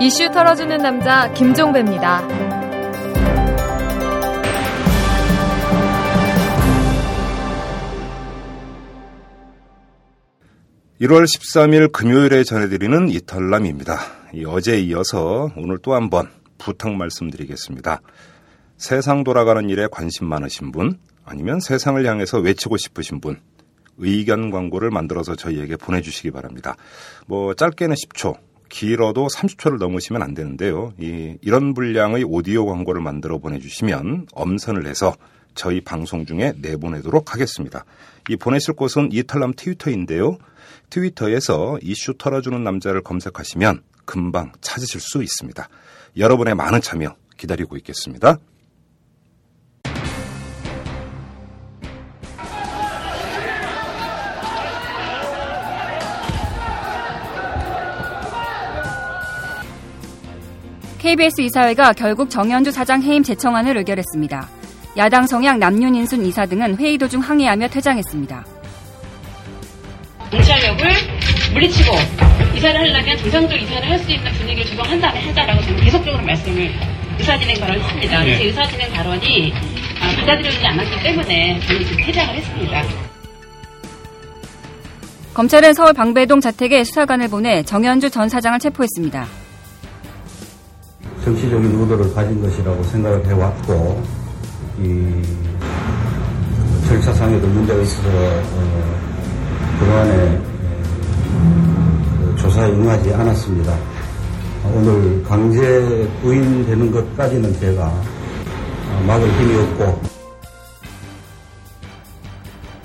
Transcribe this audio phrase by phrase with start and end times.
[0.00, 2.22] 이슈 털어주는 남자 김종배입니다.
[11.00, 13.98] 1월 13일 금요일에 전해드리는 이털남입니다.
[14.46, 16.28] 어제에 이어서 오늘 또 한 번
[16.58, 18.00] 부탁 말씀드리겠습니다.
[18.76, 23.40] 세상 돌아가는 일에 관심 많으신 분, 아니면 세상을 향해서 외치고 싶으신 분,
[23.98, 26.76] 의견 광고를 만들어서 저희에게 보내주시기 바랍니다.
[27.26, 28.36] 뭐 짧게는 10초,
[28.68, 30.92] 길어도 30초를 넘으시면 안 되는데요.
[30.98, 35.14] 이, 이런 분량의 오디오 광고를 만들어 보내주시면 엄선을 해서
[35.54, 37.84] 저희 방송 중에 내보내도록 하겠습니다.
[38.28, 40.38] 이 보내실 곳은 이탈남 트위터인데요.
[40.90, 45.68] 트위터에서 이슈 털어주는 남자를 검색하시면 금방 찾으실 수 있습니다.
[46.16, 48.38] 여러분의 많은 참여 기다리고 있겠습니다.
[61.08, 64.46] KBS 이사회가 결국 정현주 사장 해임 재청안을 의결했습니다.
[64.98, 68.44] 야당 성향 남윤인순 이사 등은 회의 도중 항의하며 퇴장했습니다.
[70.30, 70.86] 공차력을
[71.54, 71.94] 물리치고
[72.56, 76.74] 이사를 하려면 정상적 이사를 할 수 있는 분위기를 조성한 다음에 하자라고 저는 계속적으로 말씀을
[77.18, 78.24] 의사진행 발언을 했습니다.
[78.24, 78.38] 네.
[78.38, 79.54] 제 의사진행 발언이
[80.02, 82.82] 아, 받아들여지지 않았기 때문에 저는 지금 퇴장을 했습니다.
[85.32, 89.47] 검찰은 서울 방배동 자택에 수사관을 보내 정현주 전 사장을 체포했습니다.
[91.24, 94.02] 정치적인 의도를 가진 것이라고 생각을 해왔고
[94.80, 95.22] 이
[96.88, 98.98] 절차상에도 문제가 있어서 어,
[99.78, 100.40] 그동안에
[102.18, 103.76] 그 조사에 응하지 않았습니다.
[104.74, 107.92] 오늘 강제 부인되는 것까지는 제가
[109.06, 110.18] 막을 힘이 없고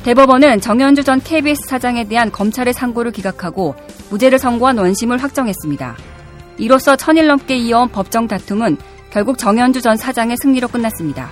[0.03, 3.75] 대법원은 정현주 전 KBS 사장에 대한 검찰의 상고를 기각하고
[4.09, 5.95] 무죄를 선고한 원심을 확정했습니다.
[6.57, 8.77] 이로써 천일 넘게 이어온 법정 다툼은
[9.11, 11.31] 결국 정현주 전 사장의 승리로 끝났습니다.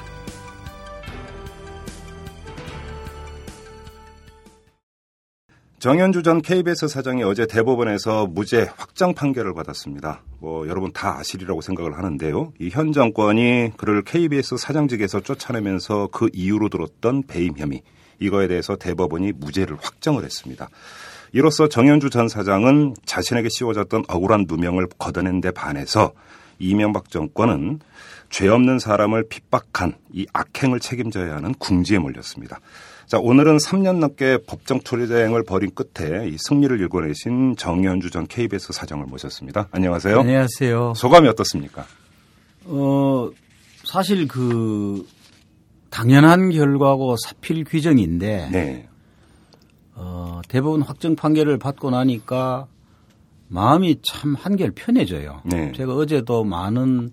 [5.79, 10.21] 정현주 전 KBS 사장이 어제 대법원에서 무죄 확정 판결을 받았습니다.
[10.39, 12.53] 뭐 여러분 다 아시리라고 생각을 하는데요.
[12.59, 17.81] 이 현 정권이 그를 KBS 사장직에서 쫓아내면서 그 이유로 들었던 배임 혐의
[18.19, 20.69] 이거에 대해서 대법원이 무죄를 확정을 했습니다.
[21.33, 26.13] 이로써 정현주 전 사장은 자신에게 씌워졌던 억울한 누명을 걷어낸 데 반해서
[26.59, 27.79] 이명박 정권은
[28.29, 32.59] 죄 없는 사람을 핍박한 이 악행을 책임져야 하는 궁지에 몰렸습니다.
[33.07, 39.05] 자, 오늘은 3년 넘게 법정 투쟁을 벌인 끝에 이 승리를 일궈내신 정현주 전 KBS 사장을
[39.05, 39.67] 모셨습니다.
[39.71, 40.19] 안녕하세요.
[40.19, 40.93] 안녕하세요.
[40.95, 41.85] 소감이 어떻습니까?
[42.65, 43.29] 어,
[43.83, 45.05] 사실 그
[45.89, 48.87] 당연한 결과고 사필 규정인데 네.
[50.03, 52.65] 어, 대부분 확정 판결을 받고 나니까
[53.49, 55.41] 마음이 참 한결 편해져요.
[55.45, 55.71] 네.
[55.73, 57.11] 제가 어제도 많은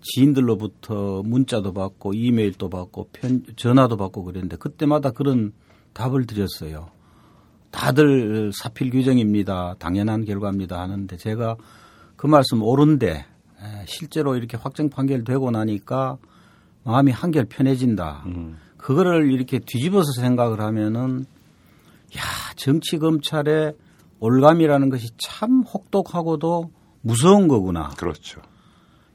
[0.00, 5.52] 지인들로부터 문자도 받고 이메일도 받고 편, 전화도 받고 그랬는데 그때마다 그런
[5.94, 6.90] 답을 드렸어요.
[7.72, 9.74] 다들 사필 규정입니다.
[9.80, 11.56] 당연한 결과입니다 하는데 제가
[12.14, 13.26] 그 말씀 옳은데
[13.86, 16.18] 실제로 이렇게 확정 판결되고 나니까
[16.84, 18.22] 마음이 한결 편해진다.
[18.26, 18.58] 음.
[18.76, 21.26] 그거를 이렇게 뒤집어서 생각을 하면은
[22.16, 22.22] 야
[22.56, 23.74] 정치 검찰의
[24.20, 26.70] 올감이라는 것이 참 혹독하고도
[27.02, 27.90] 무서운 거구나.
[27.90, 28.40] 그렇죠.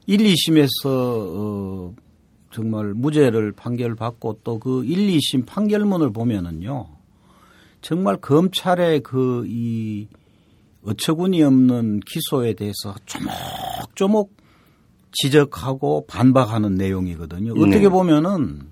[0.06, 1.94] 1, 2심에서 어
[2.52, 6.88] 정말 무죄를 판결받고 또 그 1, 2심 판결문을 보면은요.
[7.80, 10.08] 정말 검찰의 그 이
[10.86, 14.36] 어처구니 없는 기소에 대해서 조목조목
[15.12, 17.54] 지적하고 반박하는 내용이거든요.
[17.54, 17.60] 네.
[17.60, 18.70] 어떻게 보면은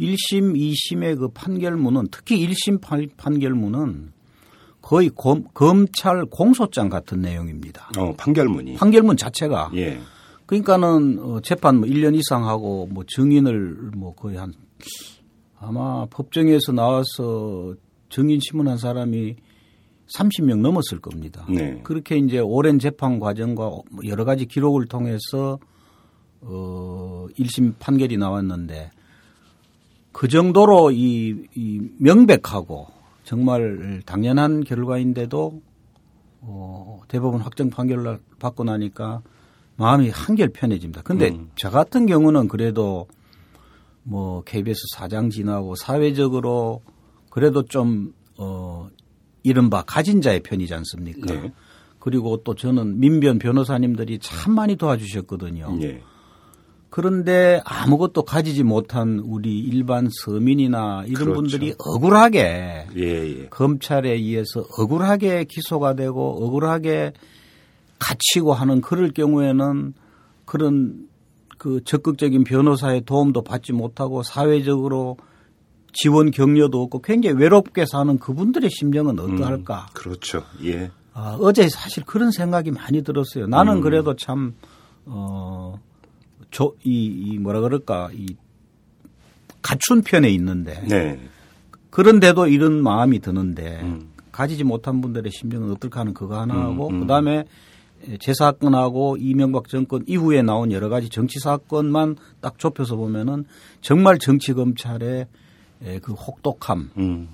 [0.00, 2.80] 1심, 2심의 그 판결문은 특히 1심
[3.16, 4.12] 판결문은
[4.80, 7.90] 거의 검, 검찰 공소장 같은 내용입니다.
[7.98, 8.74] 어, 판결문이.
[8.74, 9.72] 판결문 자체가.
[9.74, 10.00] 예.
[10.46, 14.54] 그러니까는 어, 재판 뭐 1년 이상 하고 뭐 증인을 뭐 거의 한
[15.58, 17.74] 아마 법정에서 나와서
[18.08, 19.36] 증인 신문한 사람이
[20.16, 21.46] 30명 넘었을 겁니다.
[21.48, 21.80] 네.
[21.84, 25.58] 그렇게 이제 오랜 재판 과정과 뭐 여러 가지 기록을 통해서
[26.40, 28.90] 어 1심 판결이 나왔는데
[30.12, 32.88] 그 정도로 이, 이 명백하고
[33.24, 35.62] 정말 당연한 결과인데도
[36.42, 39.22] 어 대법원 확정 판결을 받고 나니까
[39.76, 41.02] 마음이 한결 편해집니다.
[41.02, 41.50] 근데 음.
[41.54, 43.06] 저 같은 경우는 그래도
[44.02, 46.82] 뭐 KBS 사장 지나고 사회적으로
[47.30, 48.88] 그래도 좀, 어,
[49.42, 51.32] 이른바 가진 자의 편이지 않습니까?
[51.32, 51.52] 네.
[51.98, 55.76] 그리고 또 저는 민변 변호사님들이 참 많이 도와주셨거든요.
[55.76, 56.02] 네.
[56.90, 61.34] 그런데 아무것도 가지지 못한 우리 일반 서민이나 이런 그렇죠.
[61.34, 63.46] 분들이 억울하게 예, 예.
[63.48, 67.12] 검찰에 의해서 억울하게 기소가 되고 억울하게
[68.00, 69.94] 갇히고 하는 그럴 경우에는
[70.44, 71.08] 그런
[71.58, 75.16] 그 적극적인 변호사의 도움도 받지 못하고 사회적으로
[75.92, 79.86] 지원 격려도 없고 굉장히 외롭게 사는 그분들의 심정은 어떠할까?
[79.90, 80.42] 음, 그렇죠.
[80.64, 80.90] 예.
[81.12, 83.46] 아, 어제 사실 그런 생각이 많이 들었어요.
[83.46, 83.80] 나는 음.
[83.80, 84.54] 그래도 참,
[85.04, 85.78] 어,
[86.50, 88.36] 저, 이, 이 뭐라 그럴까, 이
[89.62, 90.80] 갖춘 편에 있는데.
[90.88, 91.20] 네.
[91.90, 94.10] 그런데도 이런 마음이 드는데 음.
[94.32, 97.00] 가지지 못한 분들의 심정은 어떨까 하는 그거 하나 하고 음, 음.
[97.00, 97.44] 그다음에
[98.20, 103.44] 제 사건하고 이명박 정권 이후에 나온 여러 가지 정치 사건만 딱 좁혀서 보면은
[103.82, 105.26] 정말 정치 검찰의
[106.00, 107.28] 그 혹독함, 음.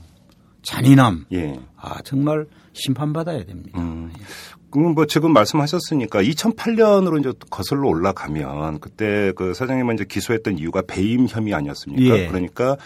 [0.62, 1.60] 잔인함, 예.
[1.76, 3.80] 아 정말 심판받아야 됩니다.
[3.80, 4.10] 음.
[4.70, 11.26] 그럼 뭐 지금 말씀하셨으니까 2008년으로 이제 거슬러 올라가면 그때 그 사장님은 이제 기소했던 이유가 배임
[11.28, 12.18] 혐의 아니었습니까?
[12.18, 12.26] 예.
[12.28, 12.76] 그러니까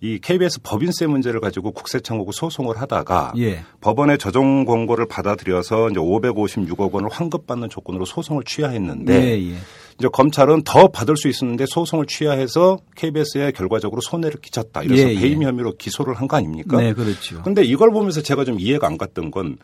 [0.00, 3.64] 이 KBS 법인세 문제를 가지고 국세청하고 소송을 하다가 예.
[3.80, 9.56] 법원의 조정 권고를 받아들여서 이제 556억 원을 환급받는 조건으로 소송을 취하했는데 예, 예.
[9.98, 14.84] 이제 검찰은 더 받을 수 있었는데 소송을 취하해서 KBS에 결과적으로 손해를 끼쳤다.
[14.84, 15.20] 이래서 예, 예.
[15.20, 16.76] 배임 혐의로 기소를 한 거 아닙니까?
[16.76, 17.42] 네, 그렇죠.
[17.42, 19.56] 근데 이걸 보면서 제가 좀 이해가 안 갔던 건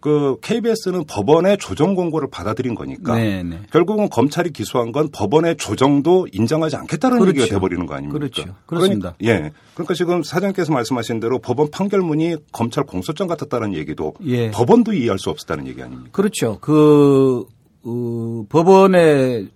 [0.00, 3.42] 그 KBS는 법원의 조정 권고를 받아들인 거니까 네네.
[3.42, 3.60] 네.
[3.72, 7.40] 결국은 검찰이 기소한 건 법원의 조정도 인정하지 않겠다는 그렇죠.
[7.40, 8.18] 얘기가 돼버리는 거 아닙니까?
[8.18, 8.54] 그렇죠.
[8.66, 9.14] 그렇습니다.
[9.18, 9.52] 그러니까, 예.
[9.74, 14.50] 그러니까 지금 사장님께서 말씀하신 대로 법원 판결문이 검찰 공소장 같았다는 얘기도 예.
[14.50, 16.10] 법원도 이해할 수 없었다는 얘기 아닙니까?
[16.12, 16.58] 그렇죠.
[16.60, 17.44] 그
[17.84, 19.48] 어, 법원에서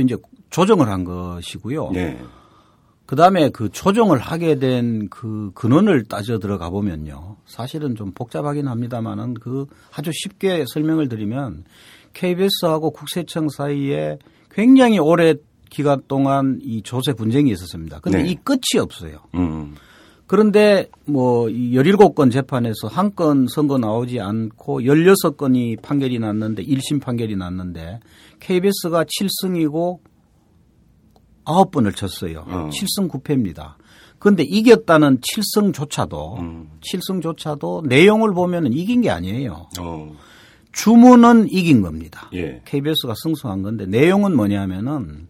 [0.00, 0.16] 이제
[0.50, 1.90] 조정을 한 것이고요.
[1.92, 2.18] 네.
[3.08, 7.36] 그 다음에 그 초정을 하게 된 그 근원을 따져 들어가 보면요.
[7.46, 9.64] 사실은 좀 복잡하긴 합니다만은 그
[9.96, 11.64] 아주 쉽게 설명을 드리면
[12.12, 14.18] KBS하고 국세청 사이에
[14.50, 15.34] 굉장히 오래
[15.70, 18.00] 기간 동안 이 조세 분쟁이 있었습니다.
[18.00, 18.28] 근데 네.
[18.30, 19.20] 이 끝이 없어요.
[19.34, 19.74] 음.
[20.26, 28.00] 그런데 뭐이 17건 재판에서 한 건 선거 나오지 않고 16건이 판결이 났는데 1심 판결이 났는데
[28.40, 30.00] KBS가 7승이고
[31.48, 32.44] 아홉 번을 쳤어요.
[32.46, 32.70] 어.
[32.70, 33.74] 7승 9패입니다.
[34.18, 36.70] 그런데 이겼다는 7승조차도 음.
[36.80, 39.68] 7승조차도 내용을 보면 이긴 게 아니에요.
[39.80, 40.12] 어.
[40.72, 42.28] 주문은 이긴 겁니다.
[42.34, 42.60] 예.
[42.64, 45.28] KBS가 승소한 건데 내용은 뭐냐면은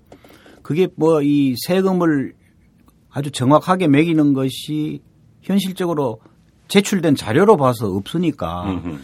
[0.62, 2.34] 그게 뭐 이 세금을
[3.10, 5.00] 아주 정확하게 매기는 것이
[5.42, 6.20] 현실적으로
[6.68, 8.98] 제출된 자료로 봐서 없으니까 음흠.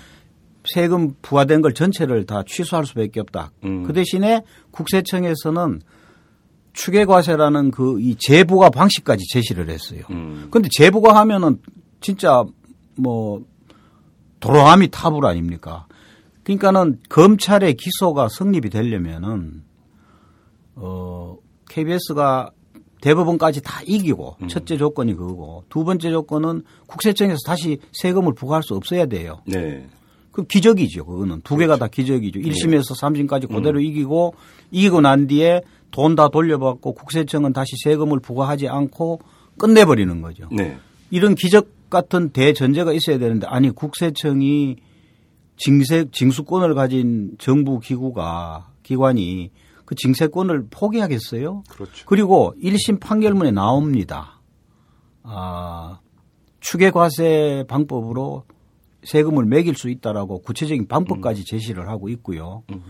[0.66, 3.52] 세금 부과된 걸 전체를 다 취소할 수밖에 없다.
[3.64, 3.84] 음.
[3.84, 5.80] 그 대신에 국세청에서는
[6.74, 10.02] 추계과세라는 그이 재부가 방식까지 제시를 했어요.
[10.10, 10.48] 음.
[10.50, 11.58] 근데 재부가 하면은
[12.00, 12.44] 진짜
[12.96, 13.42] 뭐
[14.40, 15.86] 도로함이 타불 아닙니까?
[16.42, 19.62] 그러니까는 검찰의 기소가 성립이 되려면은
[20.74, 21.36] 어
[21.70, 22.50] KBS가
[23.00, 24.48] 대법원까지 다 이기고 음.
[24.48, 29.40] 첫째 조건이 그거고 두 번째 조건은 국세청에서 다시 세금을 부과할 수 없어야 돼요.
[29.46, 29.86] 네.
[30.32, 31.06] 그 기적이죠.
[31.06, 31.78] 그거는 두 개가 그렇죠.
[31.78, 32.40] 다 기적이죠.
[32.40, 33.84] 1심에서 3심까지 그대로 음.
[33.84, 34.34] 이기고
[34.72, 35.62] 이기고 난 뒤에
[35.94, 39.20] 돈 다 돌려받고 국세청은 다시 세금을 부과하지 않고
[39.58, 40.48] 끝내버리는 거죠.
[40.50, 40.76] 네.
[41.10, 44.76] 이런 기적 같은 대전제가 있어야 되는데 아니 국세청이
[45.56, 49.52] 징세 징수권을 가진 정부 기구가 기관이
[49.84, 51.62] 그 징세권을 포기하겠어요?
[51.68, 52.06] 그렇죠.
[52.06, 54.40] 그리고 1심 판결문에 나옵니다.
[55.22, 56.00] 아,
[56.58, 58.44] 추계 과세 방법으로
[59.04, 61.44] 세금을 매길 수 있다라고 구체적인 방법까지 음.
[61.46, 62.64] 제시를 하고 있고요.
[62.72, 62.82] 음.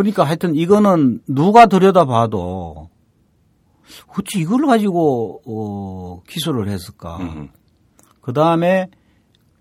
[0.00, 2.88] 그러니까 하여튼 이거는 누가 들여다봐도
[4.16, 7.18] 어찌 이걸 가지고 어, 기소를 했을까.
[8.22, 8.88] 그 다음에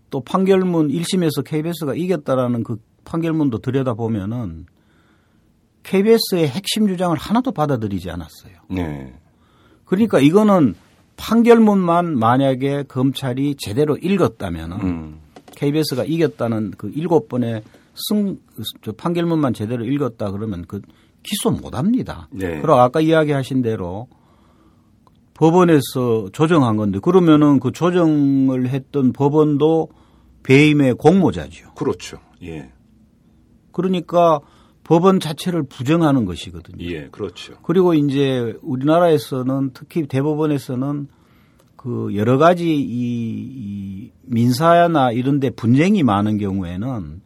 [0.10, 4.66] 또 판결문 1심에서 KBS가 이겼다라는 그 판결문도 들여다보면은
[5.84, 8.54] KBS의 핵심 주장을 하나도 받아들이지 않았어요.
[8.70, 9.14] 네.
[9.84, 10.76] 그러니까 이거는
[11.18, 15.20] 판결문만 만약에 검찰이 제대로 읽었다면은 음.
[15.56, 17.62] KBS가 이겼다는 그 일곱 번의
[18.08, 18.38] 승,
[18.82, 20.82] 저 판결문만 제대로 읽었다 그러면 그
[21.24, 22.28] 기소 못 합니다.
[22.32, 22.62] 네.
[22.62, 24.08] 그리고 아까 이야기하신 대로
[25.34, 29.90] 법원에서 조정한 건데 그러면은 그 조정을 했던 법원도
[30.44, 31.74] 배임의 공모자죠.
[31.76, 32.20] 그렇죠.
[32.44, 32.72] 예.
[33.72, 34.40] 그러니까
[34.84, 36.84] 법원 자체를 부정하는 것이거든요.
[36.84, 37.54] 예, 그렇죠.
[37.62, 41.08] 그리고 이제 우리나라에서는 특히 대법원에서는
[41.76, 47.22] 그 여러 가지 이, 이 민사나 이런 데 분쟁이 많은 경우에는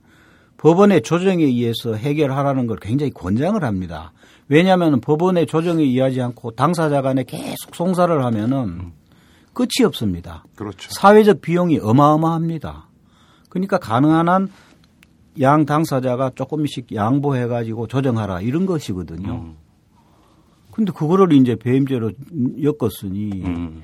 [0.64, 4.14] 법원의 조정에 의해서 해결하라는 걸 굉장히 권장을 합니다.
[4.48, 8.92] 왜냐하면 법원의 조정에 의하지 않고 당사자 간에 계속 송사를 하면은
[9.54, 10.44] 끝이 없습니다.
[10.56, 10.90] 그렇죠.
[10.92, 12.88] 사회적 비용이 어마어마합니다.
[13.50, 14.50] 그러니까 가능한 한
[15.40, 19.34] 양 당사자가 조금씩 양보해 가지고 조정하라 이런 것이거든요.
[19.34, 19.56] 음.
[20.72, 22.12] 근데 그거를 이제 배임죄로
[22.62, 23.84] 엮었으니 음.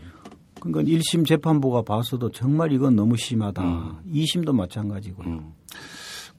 [0.60, 3.64] 그러니까 1심 재판부가 봐서도 정말 이건 너무 심하다.
[3.64, 3.98] 음.
[4.14, 5.28] 2심도 마찬가지고요.
[5.28, 5.54] 음.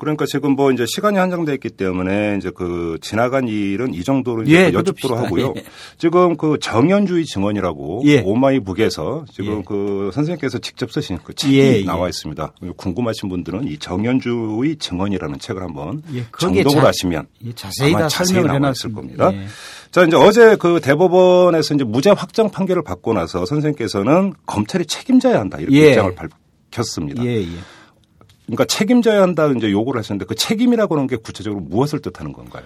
[0.00, 4.72] 그러니까 지금 뭐 이제 시간이 한정돼 있기 때문에 이제 그 지나간 일은 이 정도로 예,
[4.72, 5.54] 여쭙도록 하고요.
[5.56, 5.64] 예.
[5.98, 8.22] 지금 그 정연주의 증언이라고 예.
[8.22, 9.62] 오마이북에서 지금 예.
[9.64, 11.84] 그 선생님께서 직접 쓰신 그 책이 예, 예.
[11.84, 12.52] 나와 있습니다.
[12.76, 16.02] 궁금하신 분들은 이 정연주의 증언이라는 책을 한번
[16.38, 19.30] 정독을 자, 하시면 자세히 다 설명을 해놨을 겁니다.
[19.90, 25.58] 자, 이제 어제 그 대법원에서 이제 무죄 확정 판결을 받고 나서 선생님께서는 검찰이 책임져야 한다
[25.58, 27.22] 이렇게 입장을 밝혔습니다.
[28.50, 32.64] 그러니까 책임져야 한다 이제 요구를 하셨는데 그 책임이라고 하는 게 구체적으로 무엇을 뜻하는 건가요?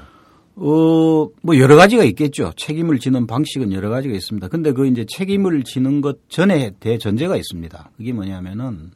[0.57, 2.53] 어, 뭐 여러 가지가 있겠죠.
[2.57, 4.49] 책임을 지는 방식은 여러 가지가 있습니다.
[4.49, 7.91] 근데 그 이제 책임을 지는 것 전에 대전제가 있습니다.
[7.97, 8.93] 그게 뭐냐면은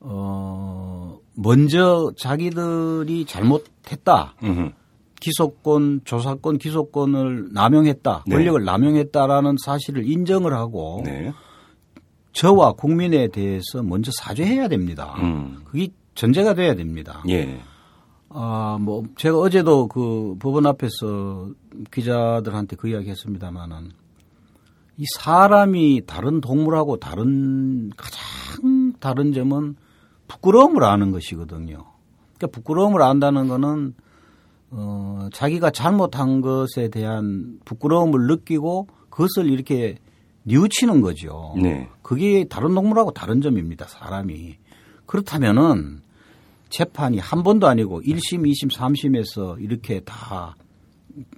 [0.00, 4.34] 어, 먼저 자기들이 잘못했다.
[4.42, 4.70] 음흠.
[5.20, 8.24] 기소권, 조사권, 기소권을 남용했다.
[8.26, 8.36] 네.
[8.36, 11.32] 권력을 남용했다라는 사실을 인정을 하고 네.
[12.32, 15.14] 저와 국민에 대해서 먼저 사죄해야 됩니다.
[15.20, 15.60] 음.
[15.64, 17.22] 그게 전제가 돼야 됩니다.
[17.28, 17.60] 예.
[18.30, 21.50] 아, 뭐, 제가 어제도 그 법원 앞에서
[21.90, 23.90] 기자들한테 그 이야기 했습니다만은
[24.98, 29.76] 이 사람이 다른 동물하고 다른 가장 다른 점은
[30.26, 31.84] 부끄러움을 아는 것이거든요.
[32.36, 33.94] 그러니까 부끄러움을 안다는 거는
[34.70, 39.96] 어, 자기가 잘못한 것에 대한 부끄러움을 느끼고 그것을 이렇게
[40.42, 41.54] 뉘우치는 거죠.
[41.62, 41.88] 네.
[42.08, 43.86] 그게 다른 동물하고 다른 점입니다.
[43.86, 44.56] 사람이.
[45.04, 46.00] 그렇다면은
[46.70, 50.56] 재판이 한 번도 아니고 1심, 2심, 3심에서 이렇게 다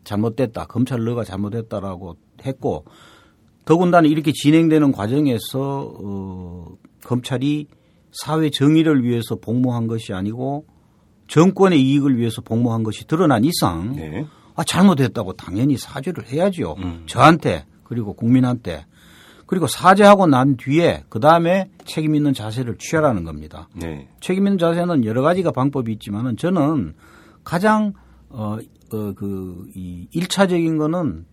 [0.05, 0.67] 잘못됐다.
[0.67, 2.15] 검찰 너가 잘못했다라고
[2.47, 2.85] 했고
[3.65, 6.67] 더군다나 이렇게 진행되는 과정에서 어,
[7.03, 7.67] 검찰이
[8.13, 10.67] 사회 정의를 위해서 복무한 것이 아니고
[11.27, 14.25] 정권의 이익을 위해서 복무한 것이 드러난 이상 네.
[14.55, 16.77] 아, 잘못했다고 당연히 사죄를 해야죠.
[16.79, 17.03] 음.
[17.07, 18.85] 저한테 그리고 국민한테
[19.51, 23.69] 그리고 사죄하고 난 뒤에 그 다음에 책임 있는 자세를 취하라는 겁니다.
[23.75, 24.09] 네.
[24.21, 26.95] 책임 있는 자세는 여러 가지가 방법이 있지만은 저는
[27.43, 27.93] 가장
[28.29, 28.59] 어,
[28.93, 31.27] 어, 그, 이 1차적인 거는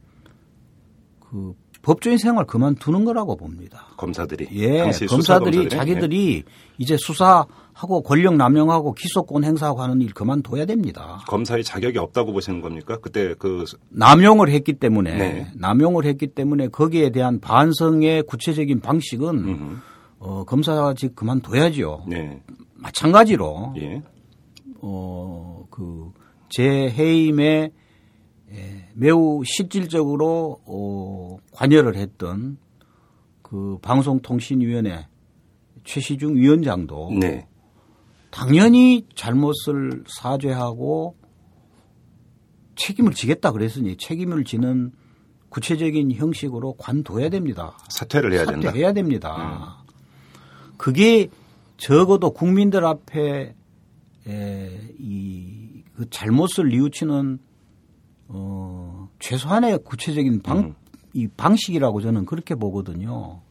[1.19, 1.53] 그
[1.87, 3.87] 법조인 생활 그만두는 거라고 봅니다.
[3.95, 4.49] 검사들이.
[4.51, 4.91] 예.
[5.07, 6.51] 검사들이 자기들이 예.
[6.77, 11.23] 이제 수사하고 권력 남용하고 기소권 행사하고 하는 일 그만둬야 됩니다.
[11.29, 12.97] 검사의 자격이 없다고 보시는 겁니까?
[13.01, 15.47] 그때 그 남용을 했기 때문에 네.
[15.55, 19.79] 남용을 했기 때문에 거기에 대한 반성의 구체적인 방식은
[20.19, 22.03] 어, 검사직 그만둬야죠.
[22.05, 22.43] 네.
[22.75, 24.01] 마찬가지로 예.
[24.81, 27.71] 어, 그제 해임에
[28.51, 32.57] 예, 매우 실질적으로 어, 관여를 했던
[33.41, 35.07] 그 방송통신위원회
[35.83, 37.47] 최시중 위원장도 네.
[38.31, 41.15] 당연히 잘못을 사죄하고
[42.75, 44.91] 책임을 지겠다 그랬으니 책임을 지는
[45.49, 47.77] 구체적인 형식으로 관둬야 됩니다.
[47.89, 48.67] 사퇴를 해야 된다.
[48.69, 49.85] 사퇴해야 됩니다.
[49.85, 49.93] 음.
[50.77, 51.29] 그게
[51.77, 53.55] 적어도 국민들 앞에
[54.27, 57.39] 에, 이 그 잘못을 뉘우치는
[58.27, 58.86] 어,
[59.19, 60.75] 최소한의 구체적인 방, 음.
[61.13, 63.41] 이 방식이라고 저는 그렇게 보거든요.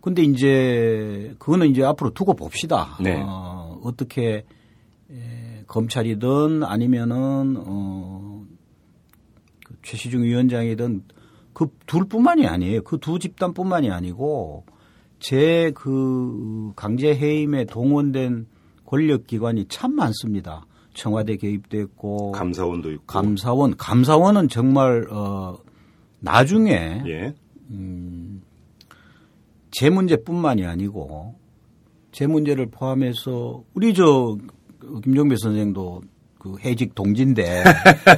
[0.00, 2.96] 근데 이제 그거는 이제 앞으로 두고 봅시다.
[3.02, 3.22] 네.
[3.22, 4.44] 어, 어떻게
[5.10, 8.44] 에, 검찰이든 아니면은 어,
[9.64, 11.04] 그 최시중 위원장이든
[11.52, 12.82] 그 둘뿐만이 아니에요.
[12.82, 14.64] 그 두 집단뿐만이 아니고
[15.18, 18.46] 제 그 강제 해임에 동원된
[18.86, 20.64] 권력 기관이 참 많습니다.
[20.94, 25.58] 청와대 개입도 했고 감사원도 있고 감사원 감사원은 정말 어
[26.20, 27.34] 나중에 예.
[27.70, 28.42] 음,
[29.70, 31.34] 제 문제뿐만이 아니고
[32.12, 34.36] 제 문제를 포함해서 우리 저
[35.04, 36.02] 김종배 선생도
[36.38, 37.62] 그 해직 동지인데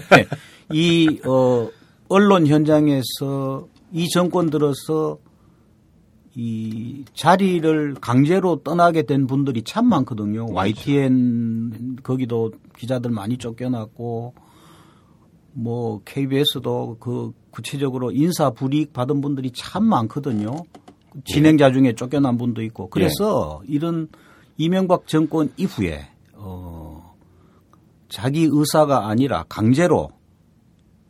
[0.72, 1.68] 이 어
[2.08, 5.18] 언론 현장에서 이 정권 들어서
[6.34, 10.46] 이 자리를 강제로 떠나게 된 분들이 참 많거든요.
[10.46, 10.54] 그렇죠.
[10.54, 14.34] YTN 거기도 기자들 많이 쫓겨났고
[15.52, 20.56] 뭐 KBS도 그 구체적으로 인사 불이익 받은 분들이 참 많거든요.
[21.26, 23.74] 진행자 중에 쫓겨난 분도 있고 그래서 네.
[23.74, 24.08] 이런
[24.56, 27.14] 이명박 정권 이후에 어
[28.08, 30.10] 자기 의사가 아니라 강제로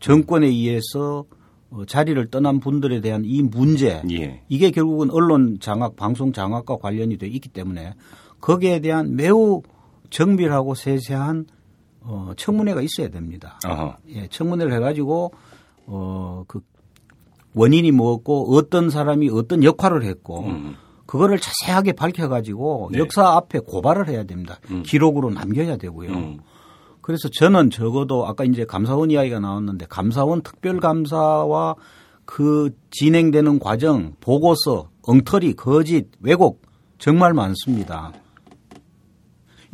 [0.01, 1.25] 정권에 의해서
[1.73, 4.43] 어, 자리를 떠난 분들에 대한 이 문제 예.
[4.49, 7.95] 이게 결국은 언론 장악, 방송 장악과 관련이 돼 있기 때문에
[8.41, 9.63] 거기에 대한 매우
[10.11, 11.47] 정밀하고 세세한
[12.01, 13.59] 어, 청문회가 있어야 됩니다.
[13.65, 13.97] 아하.
[14.11, 15.33] 예, 청문회를 해가지고
[15.87, 16.61] 어, 그
[17.55, 20.75] 원인이 뭐였고 어떤 사람이 어떤 역할을 했고 음.
[21.07, 22.99] 그거를 자세하게 밝혀가지고 네.
[22.99, 24.59] 역사 앞에 고발을 해야 됩니다.
[24.71, 24.83] 음.
[24.83, 26.11] 기록으로 남겨야 되고요.
[26.11, 26.41] 음.
[27.03, 31.75] 그래서 저는 적어도 아까 이제 감사원 이야기가 나왔는데 감사원 특별감사와
[32.25, 36.63] 그 진행되는 과정, 보고서, 엉터리, 거짓, 왜곡
[36.99, 38.13] 정말 많습니다.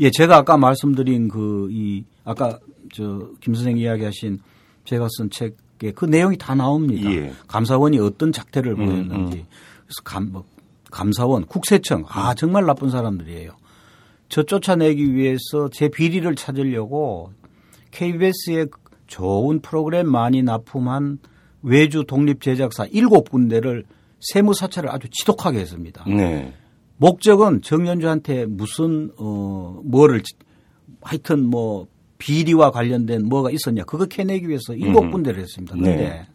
[0.00, 2.58] 예, 제가 아까 말씀드린 그 이 아까
[2.92, 4.40] 저 김 선생 이야기하신
[4.84, 7.10] 제가 쓴 책에 그 내용이 다 나옵니다.
[7.10, 7.32] 예.
[7.46, 9.38] 감사원이 어떤 작태를 음, 보였는지.
[9.38, 9.46] 음.
[9.84, 10.44] 그래서 감, 뭐,
[10.90, 13.52] 감사원, 국세청, 아 정말 나쁜 사람들이에요.
[14.28, 17.32] 저 쫓아내기 위해서 제 비리를 찾으려고
[17.90, 18.66] KBS에
[19.06, 21.18] 좋은 프로그램 많이 납품한
[21.62, 23.84] 외주 독립 제작사 일곱 군데를
[24.20, 26.04] 세무 사찰을 아주 지독하게 했습니다.
[26.06, 26.52] 네.
[26.98, 30.22] 목적은 정연주한테 무슨 어 뭐를
[31.00, 31.86] 하여튼 뭐
[32.18, 35.10] 비리와 관련된 뭐가 있었냐 그거 캐내기 위해서 일곱 음.
[35.12, 35.76] 군데를 했습니다.
[35.76, 36.26] 그런데 네.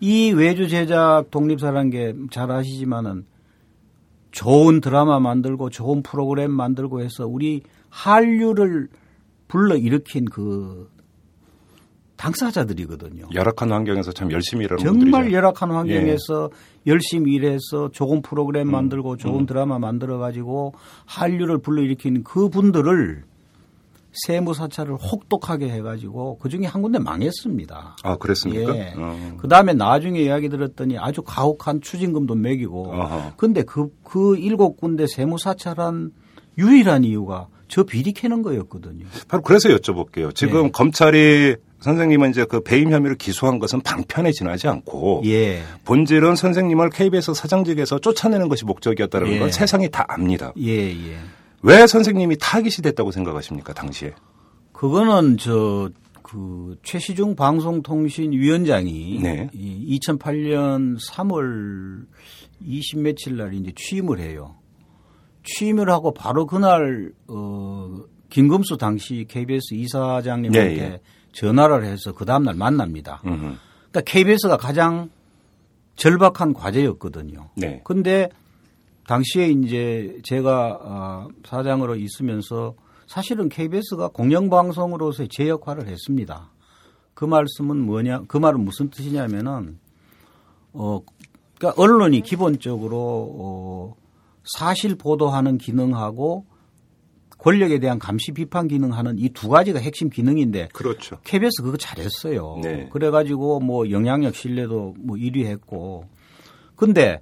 [0.00, 3.24] 이 외주 제작 독립사라는 게 잘 아시지만은
[4.30, 8.88] 좋은 드라마 만들고 좋은 프로그램 만들고 해서 우리 한류를
[9.48, 10.88] 불러 일으킨 그
[12.16, 13.28] 당사자들이거든요.
[13.32, 15.36] 열악한 환경에서 참 열심히 일하는 정말 분들이죠.
[15.36, 16.90] 열악한 환경에서 예.
[16.90, 19.46] 열심히 일해서 좋은 프로그램 음, 만들고 좋은 음.
[19.46, 20.74] 드라마 만들어 가지고
[21.06, 23.24] 한류를 불러일으킨 그 분들을
[24.12, 27.96] 세무 사찰을 혹독하게 해가지고 그 중에 한 군데 망했습니다.
[28.02, 28.76] 아 그랬습니까?
[28.76, 28.94] 예.
[28.96, 29.36] 어.
[29.38, 32.92] 그 다음에 나중에 이야기 들었더니 아주 가혹한 추징금도 매기고.
[33.36, 36.12] 근데 그그 그 일곱 군데 세무 사찰한
[36.58, 39.06] 유일한 이유가 저 비리 캐는 거였거든요.
[39.28, 40.34] 바로 그래서 여쭤볼게요.
[40.34, 40.70] 지금 네.
[40.72, 45.62] 검찰이 선생님은 이제 그 배임 혐의를 기소한 것은 방편에 지나지 않고 예.
[45.84, 49.38] 본질은 선생님을 KBS 사장직에서 쫓아내는 것이 목적이었다는 예.
[49.38, 50.52] 건 세상이 다 압니다.
[50.58, 51.16] 예, 예.
[51.62, 54.14] 왜 선생님이 타깃이 됐다고 생각하십니까 당시에?
[54.72, 55.90] 그거는 저
[56.30, 59.48] 그 최시중 방송통신위원장이 네.
[59.52, 62.06] 2008년 3월
[62.60, 64.54] 20 며칠 날 이제 취임을 해요.
[65.42, 71.00] 취임을 하고 바로 그날 어 김금수 당시 KBS 이사장님한테 네, 예.
[71.32, 73.22] 전화를 해서 그 다음날 만납니다.
[73.24, 73.56] 음흠.
[73.90, 75.10] 그러니까 KBS가 가장
[75.96, 77.50] 절박한 과제였거든요.
[77.56, 77.80] 네.
[77.82, 78.28] 근데
[79.10, 82.76] 당시에 이제 제가 아, 사장으로 있으면서
[83.08, 86.52] 사실은 KBS가 공영방송으로서의 제 역할을 했습니다.
[87.14, 89.80] 그 말씀은 뭐냐, 그 말은 무슨 뜻이냐면은,
[90.72, 91.00] 어,
[91.58, 92.96] 그러니까 언론이 기본적으로,
[93.36, 93.96] 어,
[94.44, 96.46] 사실 보도하는 기능하고
[97.38, 101.18] 권력에 대한 감시 비판 기능하는 이 두 가지가 핵심 기능인데 그렇죠.
[101.24, 102.60] KBS 그거 잘했어요.
[102.62, 102.88] 네.
[102.92, 106.04] 그래가지고 뭐 영향력 신뢰도 뭐 1위 했고
[106.76, 107.20] 근데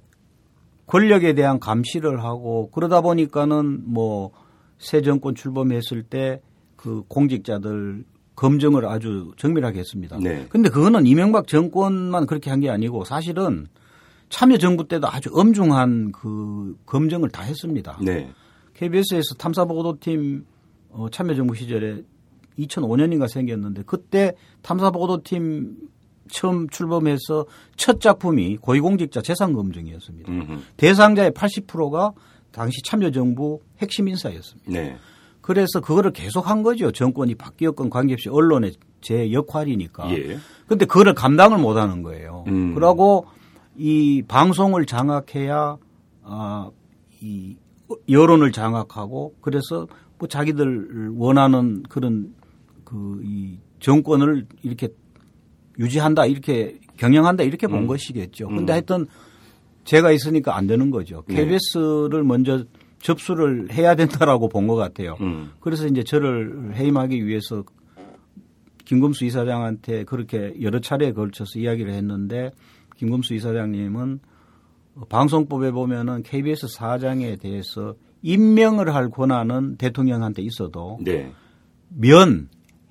[0.89, 4.31] 권력에 대한 감시를 하고 그러다 보니까는 뭐
[4.79, 6.41] 새 정권 출범했을 때
[6.77, 8.05] 그 공직자들
[8.37, 10.17] 검증을 아주 정밀하게 했습니다.
[10.21, 10.45] 네.
[10.47, 13.67] 근데 그거는 이명박 정권만 그렇게 한 게 아니고 사실은
[14.29, 17.99] 참여정부 때도 아주 엄중한 그 검증을 다 했습니다.
[18.01, 18.31] 네.
[18.75, 20.45] KBS에서 탐사보도팀
[20.91, 22.01] 어, 참여정부 시절에
[22.57, 25.75] 2005년인가 생겼는데 그때 탐사보도팀
[26.29, 30.31] 처음 출범해서 첫 작품이 고위공직자 재산 검증이었습니다.
[30.31, 30.59] 음흠.
[30.77, 32.13] 대상자의 80%가
[32.51, 34.71] 당시 참여정부 핵심 인사였습니다.
[34.71, 34.97] 네.
[35.41, 36.91] 그래서 그거를 계속 한 거죠.
[36.91, 40.11] 정권이 바뀌었건 관계없이 언론의 제 역할이니까.
[40.11, 40.37] 예.
[40.67, 42.43] 근데 그거를 감당을 못 하는 거예요.
[42.47, 42.75] 음.
[42.75, 43.25] 그러고
[43.75, 45.77] 이 방송을 장악해야
[46.23, 46.69] 아,
[47.21, 47.55] 이
[48.07, 49.87] 여론을 장악하고 그래서
[50.19, 52.33] 뭐 자기들 원하는 그런
[52.83, 54.89] 그 이 정권을 이렇게
[55.79, 57.87] 유지한다 이렇게 경영한다 이렇게 본 음.
[57.87, 58.49] 것이겠죠.
[58.49, 58.73] 근데 음.
[58.73, 59.05] 하여튼
[59.85, 61.23] 제가 있으니까 안 되는 거죠.
[61.23, 62.27] KBS를 네.
[62.27, 62.63] 먼저
[63.01, 65.15] 접수를 해야 된다라고 본 것 같아요.
[65.21, 65.51] 음.
[65.61, 67.63] 그래서 이제 저를 해임하기 위해서
[68.85, 72.51] 김금수 이사장한테 그렇게 여러 차례에 걸쳐서 이야기를 했는데
[72.97, 74.19] 김금수 이사장님은
[75.07, 81.31] 방송법에 보면은 KBS 사장에 대해서 임명을 할 권한은 대통령한테 있어도 네.
[81.89, 82.49] 면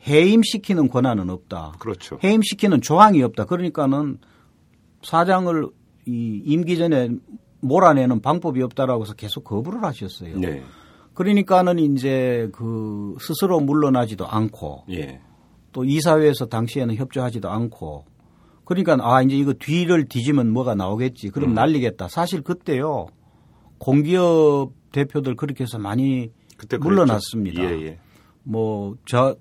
[0.08, 1.74] 해임시키는 권한은 없다.
[1.78, 2.18] 그렇죠.
[2.22, 3.44] 해임시키는 조항이 없다.
[3.44, 4.18] 그러니까는
[5.02, 5.68] 사장을
[6.06, 7.10] 이 임기 전에
[7.60, 10.38] 몰아내는 방법이 없다라고 해서 계속 거부를 하셨어요.
[10.38, 10.62] 네.
[11.14, 15.20] 그러니까는 이제 그 스스로 물러나지도 않고 예.
[15.72, 18.04] 또 이사회에서 당시에는 협조하지도 않고
[18.64, 21.30] 그러니까 아 이제 이거 뒤를 뒤지면 뭐가 나오겠지.
[21.30, 21.54] 그럼 음.
[21.54, 22.08] 날리겠다.
[22.08, 23.06] 사실 그때요
[23.78, 26.30] 공기업 대표들 그렇게 해서 많이
[26.80, 27.62] 물러났습니다.
[27.62, 27.98] 예, 예.
[28.44, 29.36] 뭐저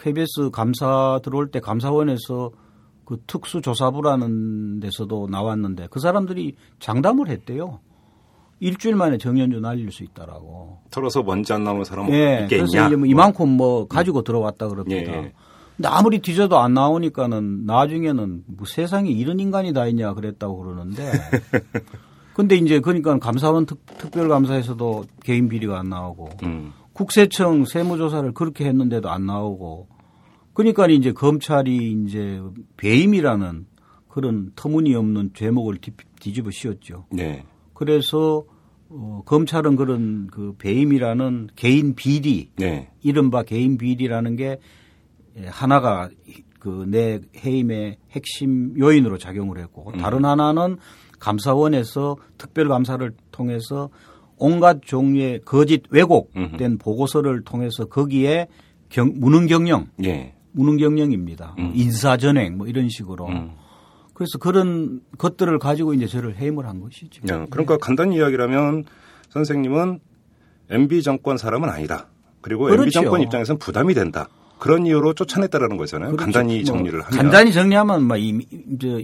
[0.00, 2.50] KBS 감사 들어올 때 감사원에서
[3.04, 7.80] 그 특수조사부라는 데서도 나왔는데 그 사람들이 장담을 했대요.
[8.60, 10.78] 일주일 만에 정연주 날릴 수 있다라고.
[10.90, 12.48] 털어서 먼지 안 나오는 사람 예, 있겠냐?
[12.48, 15.12] 그래서 이제 뭐 이만큼 뭐 가지고 들어왔다 그럽니다.
[15.12, 15.32] 예.
[15.76, 21.10] 근데 아무리 뒤져도 안 나오니까는 나중에는 뭐 세상에 이런 인간이 다 있냐 그랬다고 그러는데
[22.34, 23.78] 근데 이제 그러니까 감사원 특,
[24.12, 26.72] 별감사에서도 개인 비리가 안 나오고 음.
[27.00, 29.88] 국세청 세무조사를 그렇게 했는데도 안 나오고
[30.52, 32.42] 그러니까 이제 검찰이 이제
[32.76, 33.64] 배임이라는
[34.06, 37.06] 그런 터무니없는 제목을 뒤, 집어 씌웠죠.
[37.10, 37.44] 네.
[37.72, 38.44] 그래서
[38.90, 42.90] 어, 검찰은 그런 그 배임이라는 개인 비리, 네.
[43.02, 44.58] 이른바 개인 비리라는 게
[45.46, 46.10] 하나가
[46.58, 49.98] 그 내 해임의 핵심 요인으로 작용을 했고 음.
[49.98, 50.76] 다른 하나는
[51.18, 53.88] 감사원에서 특별감사를 통해서
[54.40, 56.78] 온갖 종류의 거짓 왜곡된.
[56.78, 58.48] 보고서를 통해서 거기에
[58.88, 60.34] 경, 무능 경영, 예.
[60.52, 61.54] 무능 경영입니다.
[61.58, 61.72] 음.
[61.74, 63.28] 인사 전행 뭐 이런 식으로.
[63.28, 63.52] 음.
[64.14, 67.22] 그래서 그런 것들을 가지고 이제 저를 해임을 한 것이죠.
[67.24, 67.78] 네, 그러니까 네.
[67.80, 68.84] 간단히 이야기라면
[69.30, 70.00] 선생님은
[70.70, 72.08] MB 정권 사람은 아니다.
[72.40, 72.82] 그리고 그렇죠.
[72.82, 74.28] MB 정권 입장에서는 부담이 된다.
[74.58, 76.10] 그런 이유로 쫓아냈다라는 거잖아요.
[76.10, 76.24] 그렇죠.
[76.24, 77.18] 간단히 뭐 정리를 하면.
[77.18, 78.38] 간단히 정리하면 막 이
[78.80, 79.00] 저,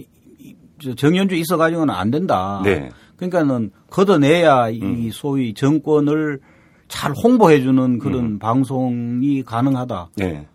[0.79, 2.61] 저 정연주 있어가지고는 안 된다.
[2.63, 2.89] 네.
[3.17, 4.99] 그러니까는 걷어내야 음.
[4.99, 6.39] 이 소위 정권을
[6.87, 8.39] 잘 홍보해주는 그런 음.
[8.39, 10.11] 방송이 가능하다.
[10.15, 10.47] 네.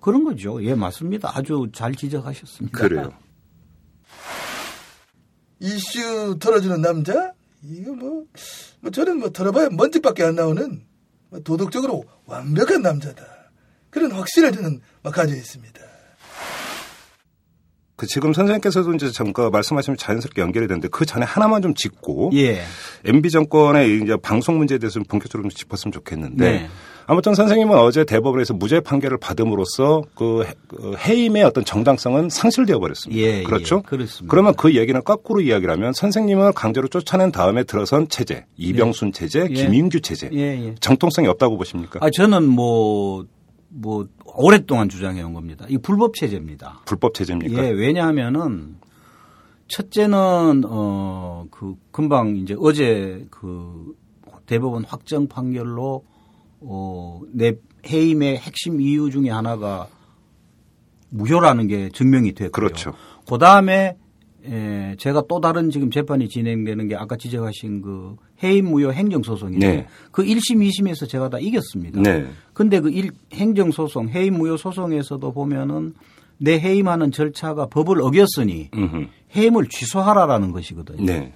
[0.00, 0.62] 그런 거죠.
[0.64, 1.30] 예, 맞습니다.
[1.34, 2.78] 아주 잘 지적하셨습니다.
[2.78, 3.12] 그래요.
[5.60, 7.32] 이슈 털어주는 남자?
[7.62, 8.24] 이거 뭐,
[8.80, 10.84] 뭐 저는 뭐 털어봐야 먼지밖에 안 나오는
[11.30, 13.24] 뭐 도덕적으로 완벽한 남자다.
[13.90, 15.80] 그런 확신을 저는 가져 있습니다.
[17.96, 22.62] 그 지금 선생님께서도 이제 잠깐 말씀하시면 자연스럽게 연결이 되는데 그 전에 하나만 좀 짚고 예.
[23.04, 26.68] MB 정권의 이제 방송 문제에 대해서 좀 본격적으로 좀 짚었으면 좋겠는데 네.
[27.06, 33.22] 아무튼 선생님은 어제 대법원에서 무죄 판결을 받음으로써 그, 그 해임의 어떤 정당성은 상실되어 버렸습니다.
[33.22, 33.42] 예, 예.
[33.42, 33.82] 그렇죠?
[33.84, 34.30] 예, 그렇습니다.
[34.30, 39.12] 그러면 그 얘기는 거꾸로 이야기를 하면 선생님을 강제로 쫓아낸 다음에 들어선 체제, 이병순 예.
[39.12, 39.54] 체제, 예.
[39.54, 42.00] 김인규 체제 예, 정통성이 없다고 보십니까?
[42.02, 43.26] 아 저는 뭐
[43.74, 45.66] 뭐뭐 오랫동안 주장해 온 겁니다.
[45.68, 46.80] 이 불법 체제입니다.
[46.86, 47.64] 불법 체제입니까?
[47.64, 48.76] 예, 왜냐하면은
[49.68, 53.94] 첫째는 어 그 금방 이제 어제 그
[54.46, 56.04] 대법원 확정 판결로
[56.60, 57.54] 어내
[57.86, 59.88] 해임의 핵심 이유 중에 하나가
[61.10, 62.50] 무효라는 게 증명이 됐고요.
[62.50, 62.94] 그렇죠.
[63.28, 63.96] 그 다음에
[64.46, 69.86] 에 제가 또 다른 지금 재판이 진행되는 게 아까 지적하신 그 해임 무효 행정소송인데 네.
[70.10, 72.00] 그 1심, 2심에서 제가 다 이겼습니다.
[72.00, 72.26] 네.
[72.52, 75.94] 근데 그 일, 행정소송, 해임 무효 소송에서도 보면은
[76.36, 79.06] 내 해임하는 절차가 법을 어겼으니 음흠.
[79.34, 81.04] 해임을 취소하라라는 것이거든요.
[81.04, 81.32] 네.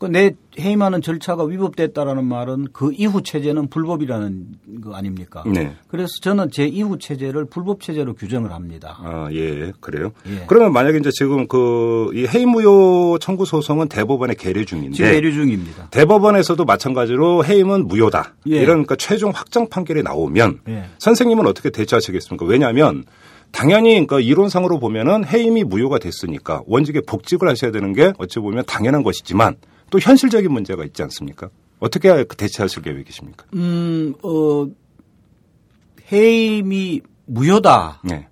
[0.00, 4.46] 그내 해임하는 절차가 위법됐다라는 말은 그 이후 체제는 불법이라는
[4.82, 5.44] 거 아닙니까?
[5.46, 5.74] 네.
[5.86, 8.98] 그래서 저는 제 이후 체제를 불법 체제로 규정을 합니다.
[9.00, 9.72] 아, 예.
[9.78, 10.10] 그래요?
[10.26, 10.44] 예.
[10.48, 15.32] 그러면 만약에 이제 지금 그 이 해임 무효 청구 소송은 대법원에 계류 중인데 지금 계류
[15.32, 15.88] 중입니다.
[15.90, 18.34] 대법원에서도 마찬가지로 해임은 무효다.
[18.48, 18.56] 예.
[18.56, 20.84] 이런 그러니까 최종 확정 판결이 나오면 예.
[20.98, 22.46] 선생님은 어떻게 대처하시겠습니까?
[22.46, 23.04] 왜냐하면
[23.52, 29.02] 당연히 그러니까 이론상으로 보면은 해임이 무효가 됐으니까 원직에 복직을 하셔야 되는 게 어찌 보면 당연한
[29.02, 29.56] 것이지만
[29.90, 31.50] 또 현실적인 문제가 있지 않습니까?
[31.80, 33.46] 어떻게 대처하실 계획이십니까?
[33.54, 34.66] 음, 어,
[36.12, 38.00] 해임이 무효다.
[38.04, 38.28] 네.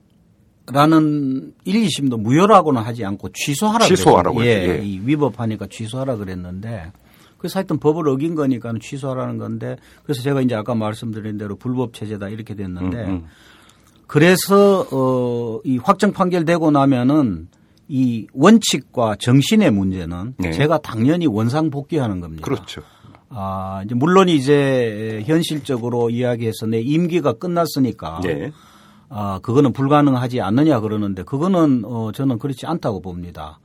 [0.71, 4.85] 라는 1, 2심도 무효라고는 하지 않고 취소하라 취소하라고 예, 예.
[4.85, 6.92] 이 위법하니까 취소하라 그랬는데
[7.38, 12.29] 그래서 하여튼 법을 어긴 거니까 취소하라는 건데 그래서 제가 이제 아까 말씀드린 대로 불법 체제다
[12.29, 13.27] 이렇게 됐는데 음, 음.
[14.07, 17.49] 그래서 어이 확정 판결되고 나면은
[17.88, 20.53] 이 원칙과 정신의 문제는 네.
[20.53, 22.44] 제가 당연히 원상 복귀하는 겁니다.
[22.44, 22.83] 그렇죠.
[23.31, 28.53] 아, 이제 물론 이제 현실적으로 이야기해서 내 임기가 끝났으니까 네.
[29.09, 33.59] 아, 그거는 불가능하지 않느냐 그러는데 그거는 어 저는 그렇지 않다고 봅니다.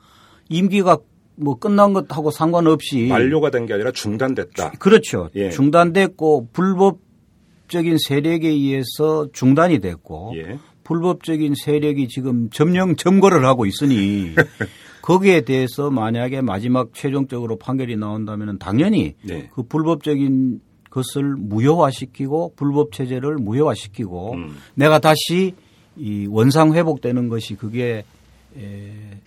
[0.50, 0.98] 임기가
[1.36, 4.72] 뭐 끝난 것하고 상관없이 만료가 된 게 아니라 중단됐다.
[4.80, 5.30] 그렇죠.
[5.36, 5.50] 예.
[5.50, 10.60] 중단됐고 불법적인 세력에 의해서 중단이 됐고 예.
[10.84, 14.34] 불법적인 세력이 지금 점령 점거를 하고 있으니
[15.02, 19.50] 거기에 대해서 만약에 마지막 최종적으로 판결이 나온다면 당연히 네.
[19.54, 24.56] 그 불법적인 것을 무효화시키고 불법 체제를 무효화시키고 음.
[24.76, 25.56] 내가 다시
[25.98, 28.06] 이 원상 회복되는 것이 그게
[28.58, 29.19] 에,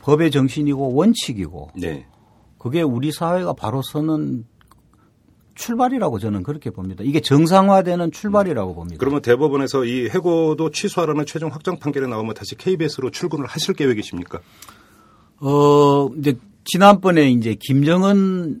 [0.00, 2.06] 법의 정신이고 원칙이고 네.
[2.58, 4.44] 그게 우리 사회가 바로 서는
[5.56, 7.02] 출발이라고 저는 그렇게 봅니다.
[7.04, 8.98] 이게 정상화되는 출발이라고 봅니다.
[8.98, 14.40] 그러면 대법원에서 이 해고도 취소하라는 최종 확정 판결이 나오면 다시 KBS로 출근을 하실 계획이십니까?
[15.40, 18.60] 어, 이제 지난번에 이제 김정은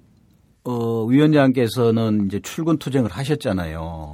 [0.64, 4.12] 어, 위원장께서는 이제 출근 투쟁을 하셨잖아요.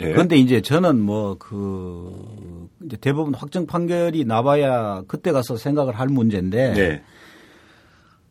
[0.00, 0.10] 예.
[0.12, 6.72] 그런데 이제 저는 뭐 그 이제 대법원 확정 판결이 나봐야 그때 가서 생각을 할 문제인데
[6.72, 7.02] 네.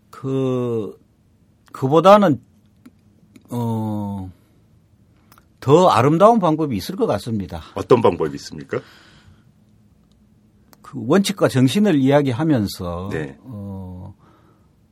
[0.09, 0.97] 그
[1.71, 2.41] 그보다는
[3.51, 4.31] 어,
[5.59, 7.61] 더 아름다운 방법이 있을 것 같습니다.
[7.75, 8.79] 어떤 방법이 있습니까?
[10.81, 13.37] 그 원칙과 정신을 이야기하면서 네.
[13.43, 14.15] 어,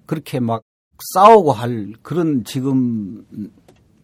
[0.06, 0.63] 그렇게 막
[1.13, 3.26] 싸우고 할 그런 지금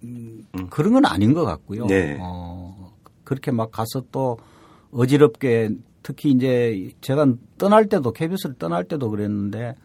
[0.04, 0.46] 음.
[0.70, 1.86] 그런 건 아닌 것 같고요.
[1.86, 2.18] 네.
[2.20, 4.38] 어, 그렇게 막 가서 또
[4.92, 5.70] 어지럽게
[6.04, 9.76] 특히 이제 제가 떠날 때도 KBS를 떠날 때도 그랬는데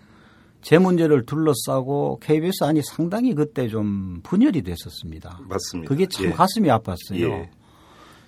[0.62, 5.40] 제 문제를 둘러싸고 KBS 안이 상당히 그때 좀 분열이 됐었습니다.
[5.49, 5.88] 맞습니다.
[5.88, 6.31] 그게 참 예.
[6.31, 7.20] 가슴이 아팠어요.
[7.20, 7.51] 예.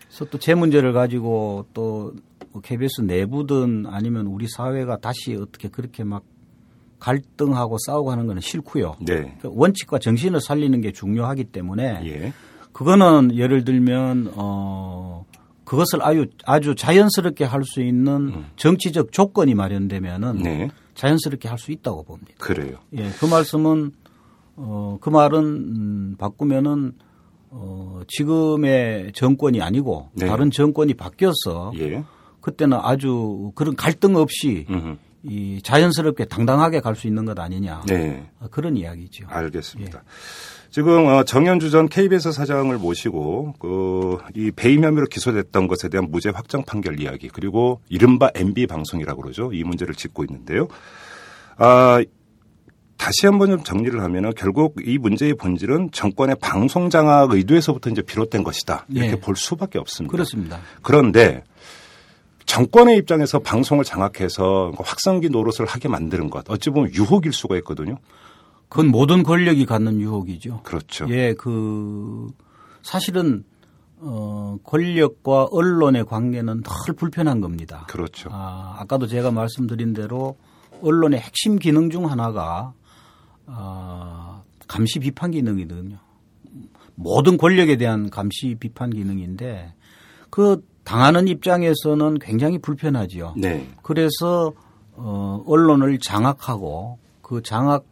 [0.07, 2.15] 그래서 또 제 문제를 가지고 또
[2.63, 6.23] KBS 내부든 아니면 우리 사회가 다시 어떻게 그렇게 막
[6.99, 8.97] 갈등하고 싸우고 하는 거는 싫고요.
[9.01, 9.37] 네.
[9.41, 12.33] 그 원칙과 정신을 살리는 게 중요하기 때문에 예.
[12.73, 15.25] 그거는 예를 들면 어
[15.65, 18.47] 그것을 아주 아주 자연스럽게 할 수 있는 음.
[18.57, 20.69] 정치적 조건이 마련되면은 네.
[20.95, 22.33] 자연스럽게 할 수 있다고 봅니다.
[22.39, 22.79] 그래요.
[22.97, 23.93] 예, 그 말씀은
[24.57, 26.93] 어, 그 말은 음, 바꾸면은
[27.51, 30.27] 어, 지금의 정권이 아니고 네.
[30.27, 32.03] 다른 정권이 바뀌어서 예.
[32.41, 34.97] 그때는 아주 그런 갈등 없이 음흠.
[35.25, 37.83] 이 자연스럽게 당당하게 갈 수 있는 것 아니냐.
[37.87, 38.29] 네.
[38.51, 39.27] 그런 이야기죠.
[39.29, 39.99] 알겠습니다.
[39.99, 40.62] 예.
[40.73, 44.03] 지금 어, 정현주 전 KBS 사장을 모시고 그
[44.35, 49.53] 이 배임 혐의로 기소됐던 것에 대한 무죄 확정 판결 이야기 그리고 이른바 MB 방송이라고 그러죠.
[49.53, 50.69] 이 문제를 짚고 있는데요.
[51.57, 52.03] 아
[52.97, 58.43] 다시 한번 좀 정리를 하면은 결국 이 문제의 본질은 정권의 방송 장악 의도에서부터 이제 비롯된
[58.43, 58.87] 것이다.
[58.89, 59.21] 이렇게 네.
[59.21, 60.13] 볼 수밖에 없습니다.
[60.13, 60.61] 그렇습니다.
[60.83, 61.43] 그런데
[62.47, 67.99] 정권의 입장에서 방송을 장악해서 확성기 노릇을 하게 만드는 것 어찌 보면 유혹일 수가 있거든요.
[68.73, 70.63] 그건 모든 권력이 갖는 유혹이죠.
[70.63, 71.07] 그렇죠.
[71.11, 72.33] 예, 그
[72.81, 73.45] 사실은
[73.99, 77.85] 어 권력과 언론의 관계는 덜 불편한 겁니다.
[77.91, 78.31] 그렇죠.
[78.33, 80.39] 아, 아까도 제가 말씀드린 대로
[80.83, 82.73] 언론의 핵심 기능 중 하나가
[83.45, 85.99] 아, 감시 비판 기능이거든요.
[86.95, 89.75] 모든 권력에 대한 감시 비판 기능인데
[90.31, 93.35] 그 당하는 입장에서는 굉장히 불편하지요.
[93.37, 93.69] 네.
[93.83, 94.55] 그래서
[94.95, 97.92] 어 언론을 장악하고 그 장악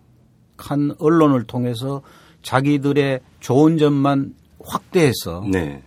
[0.61, 2.03] 한 언론을 통해서
[2.43, 5.83] 자기들의 좋은 점만 확대해서 네.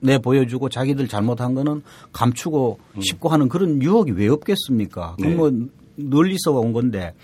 [0.00, 1.82] 내 보여주고 자기들 잘못한 거는
[2.12, 3.00] 감추고 음.
[3.00, 5.16] 싶고 하는 그런 유혹이 왜 없겠습니까?
[5.20, 6.32] 그건 네.
[6.32, 7.14] 있어 온 건데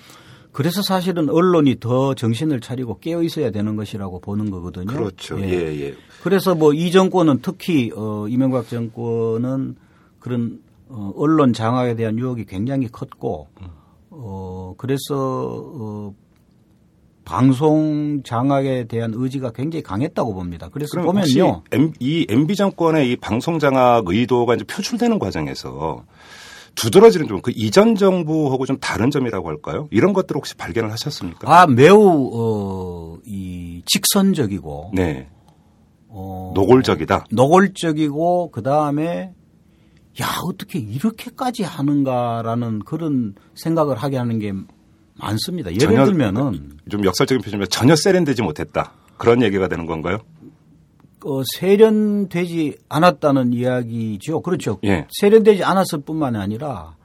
[0.53, 4.87] 그래서 사실은 언론이 더 정신을 차리고 깨어 있어야 되는 것이라고 보는 거거든요.
[4.87, 5.39] 그렇죠.
[5.41, 5.81] 예, 예.
[5.81, 5.95] 예.
[6.23, 9.77] 그래서 뭐 이 정권은 특히 어 이명박 정권은
[10.19, 13.49] 그런 어 언론 장악에 대한 유혹이 굉장히 컸고
[14.11, 16.15] 어 그래서 어
[17.31, 20.69] 방송 장악에 대한 의지가 굉장히 강했다고 봅니다.
[20.73, 21.63] 그래서 보면요.
[22.01, 26.05] 이 MB 정권의 이 방송 장악 의도가 이제 표출되는 과정에서
[26.75, 29.89] 두드러지는 좀 그 이전 정부하고 좀 다른 점이라고 할까요?
[29.91, 31.49] 이런 것들 혹시 발견을 하셨습니까?
[31.63, 35.29] 아 매우 어, 이 직선적이고 네.
[36.09, 37.27] 어, 노골적이다.
[37.31, 39.33] 노골적이고 그 다음에
[40.21, 44.53] 야 어떻게 이렇게까지 하는가라는 그런 생각을 하게 하는 게
[45.21, 45.73] 많습니다.
[45.73, 50.19] 예를 들면은 좀 역설적인 표현이면 전혀 세련되지 못했다 그런 얘기가 되는 건가요?
[51.25, 54.41] 어, 세련되지 않았다는 이야기죠.
[54.41, 54.79] 그렇죠.
[54.85, 55.07] 예.
[55.21, 56.97] 세련되지 않았을 뿐만 아니라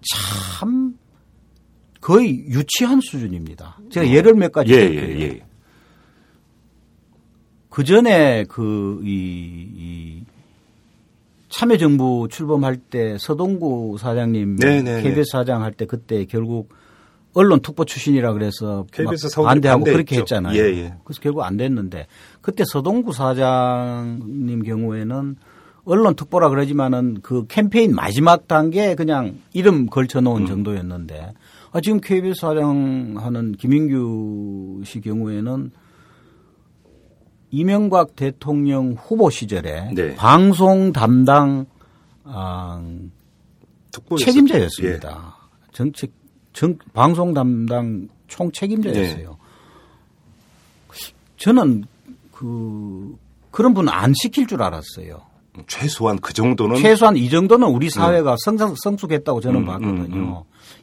[0.00, 0.94] 참
[2.00, 3.78] 거의 유치한 수준입니다.
[3.90, 4.12] 제가 음.
[4.12, 5.42] 예를 몇 가지 예, 예, 예.
[7.68, 9.08] 그 전에 그, 이,
[9.76, 10.24] 이
[11.48, 14.82] 참여정부 출범할 때 서동구 사장님 네네네.
[14.82, 15.02] 네, 네.
[15.02, 16.70] KBS 사장 할 때 그때 결국
[17.34, 18.86] 언론 특보 출신이라 그래서
[19.44, 20.54] 반대하고 그렇게 했잖아요.
[20.54, 20.94] 예, 예.
[21.04, 22.06] 그래서 결국 안 됐는데
[22.40, 25.36] 그때 서동구 사장님 경우에는
[25.84, 30.46] 언론 특보라 그러지만은 그 캠페인 마지막 단계 그냥 이름 걸쳐 놓은 음.
[30.46, 31.32] 정도였는데
[31.72, 35.72] 아, 지금 KBS 사장하는 김인규 씨 경우에는
[37.50, 40.14] 이명박 대통령 후보 시절에 네.
[40.16, 41.66] 방송 담당
[42.24, 42.82] 아,
[44.18, 45.34] 책임자였습니다.
[45.36, 45.72] 예.
[45.72, 46.21] 정책
[46.52, 49.28] 정, 방송 담당 총 책임자였어요.
[49.28, 49.36] 네.
[51.36, 51.84] 저는
[52.30, 53.16] 그
[53.50, 55.22] 그런 분 안 시킬 줄 알았어요.
[55.66, 58.36] 최소한 그 정도는 최소한 이 정도는 우리 사회가 음.
[58.38, 60.16] 성장, 성숙했다고 저는 음, 음 봤거든요.
[60.16, 60.34] 음, 음,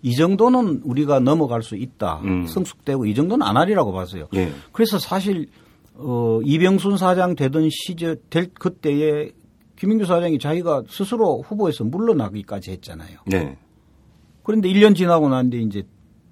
[0.03, 2.21] 이 정도는 우리가 넘어갈 수 있다.
[2.23, 2.45] 음.
[2.45, 4.27] 성숙되고 이 정도는 안 하리라고 봤어요.
[4.35, 4.51] 예.
[4.71, 5.47] 그래서 사실
[5.95, 9.31] 어 이병순 사장 되던 시절 될 그때에
[9.77, 13.19] 김인규 사장이 자기가 스스로 후보에서 물러나기까지 했잖아요.
[13.25, 13.57] 네.
[14.49, 15.83] 그런데 1년 지나고 난 뒤에 이제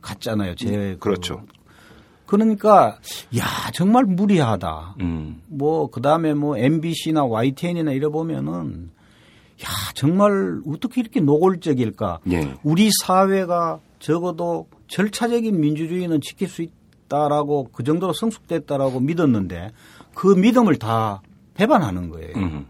[0.01, 0.55] 갔잖아요.
[0.55, 1.43] 제 음, 그렇죠.
[2.25, 2.97] 그 그러니까
[3.37, 4.95] 야 정말 무리하다.
[5.01, 5.43] 음.
[5.45, 8.89] 뭐 그다음에 뭐 MBC나 YTN이나 이래 보면은
[9.63, 12.21] 야 정말 어떻게 이렇게 노골적일까?
[12.31, 12.55] 예.
[12.63, 19.73] 우리 사회가 적어도 절차적인 민주주의는 지킬 수 있다라고 그 정도로 성숙됐다라고 믿었는데
[20.15, 21.21] 그 믿음을 다
[21.53, 22.35] 배반하는 거예요.
[22.35, 22.65] 음.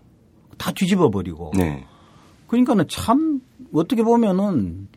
[0.58, 1.54] 다 뒤집어 버리고.
[1.56, 1.86] 네.
[2.48, 3.40] 그러니까는 참
[3.72, 4.90] 어떻게 보면은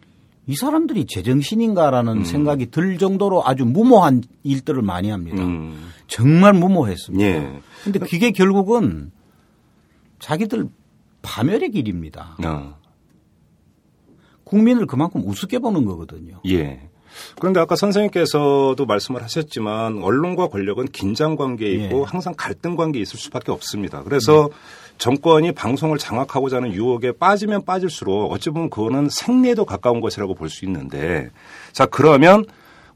[0.51, 2.25] 이 사람들이 제정신인가라는 음.
[2.25, 5.45] 생각이 들 정도로 아주 무모한 일들을 많이 합니다.
[5.45, 5.93] 음.
[6.09, 7.25] 정말 무모했습니다.
[7.25, 7.61] 예.
[7.85, 9.13] 근데 그게 결국은
[10.19, 10.69] 자기들
[11.23, 12.37] 파멸의 길입니다.
[12.45, 12.75] 어.
[14.43, 16.41] 국민을 그만큼 우습게 보는 거거든요.
[16.49, 16.81] 예.
[17.39, 22.05] 그런데 아까 선생님께서도 말씀을 하셨지만 언론과 권력은 긴장 관계에 있고 예.
[22.05, 24.03] 항상 갈등 관계에 있을 수밖에 없습니다.
[24.03, 24.51] 그래서 음.
[25.01, 30.65] 정권이 방송을 장악하고자 하는 유혹에 빠지면 빠질수록 어찌 보면 그거는 생리에도 가까운 것이라고 볼 수
[30.67, 31.31] 있는데
[31.73, 32.45] 자 그러면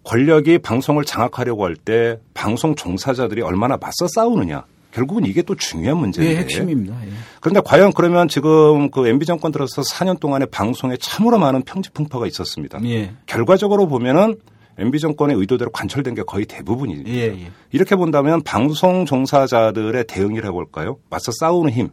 [0.05, 6.35] 권력이 방송을 장악하려고 할 때 방송 종사자들이 얼마나 맞서 싸우느냐 결국은 이게 또 중요한 문제인데.
[6.35, 6.95] 예, 핵심입니다.
[7.05, 7.11] 예.
[7.41, 12.27] 그런데 과연 그러면 지금 그 MB 정권 들어서 4년 동안에 방송에 참으로 많은 평지 풍파가
[12.29, 12.79] 있었습니다.
[12.85, 13.13] 예.
[13.27, 14.37] 결과적으로 보면은
[14.79, 17.09] MB 정권의 의도대로 관철된 게 거의 대부분이죠.
[17.11, 17.53] 예, 예.
[17.73, 20.99] 이렇게 본다면 방송 종사자들의 대응이라고 할까요?
[21.11, 21.89] 맞서 싸우는 힘,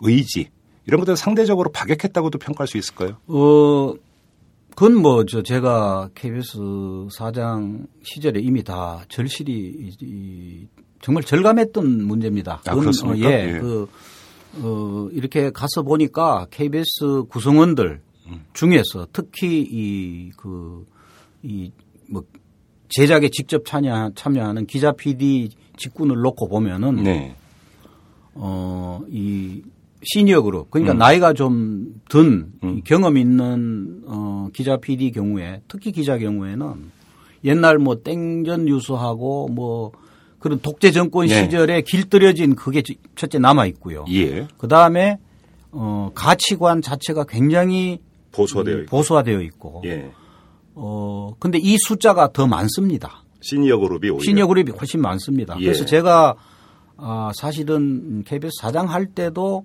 [0.00, 0.48] 의지
[0.86, 3.16] 이런 것들 상대적으로 박약했다고도 평가할 수 있을까요?
[3.26, 3.94] 어,
[4.74, 6.58] 그건 뭐 저 제가 KBS
[7.12, 10.66] 사장 시절에 이미 다 절실히 이,
[11.02, 12.62] 정말 절감했던 문제입니다.
[12.66, 13.28] 아, 그렇습니까?
[13.28, 13.58] 어, 예, 예.
[13.58, 13.88] 그
[14.62, 18.44] 어, 이렇게 가서 보니까 KBS 구성원들 음.
[18.52, 20.84] 중에서 특히 이 그
[21.42, 21.72] 이
[22.10, 22.22] 뭐
[22.88, 27.36] 제작에 직접 참여 참여하는 기자 PD 직군을 놓고 보면은 네.
[28.34, 29.62] 어 이
[30.02, 30.98] 시니어 그룹 그러니까 음.
[30.98, 32.80] 나이가 좀든 음.
[32.84, 36.90] 경험 있는 어 기자 PD 경우에 특히 기자 경우에는
[37.44, 39.92] 옛날 뭐 땡전 뉴스하고 뭐
[40.38, 41.42] 그런 독재 정권 네.
[41.42, 42.82] 시절에 길들여진 그게
[43.14, 44.06] 첫째 남아 있고요.
[44.10, 44.48] 예.
[44.56, 45.18] 그 다음에
[45.70, 48.00] 어 가치관 자체가 굉장히
[48.32, 48.96] 보수화되어 있고.
[48.96, 49.82] 보수화되어 있고.
[49.84, 50.10] 예.
[50.82, 53.22] 어 근데 이 숫자가 더 많습니다.
[53.42, 54.22] 시니어 그룹이 오히려.
[54.24, 55.56] 시니어 그룹이 훨씬 많습니다.
[55.60, 55.64] 예.
[55.64, 56.34] 그래서 제가
[56.96, 59.64] 아 사실은 KBS 사장 할 때도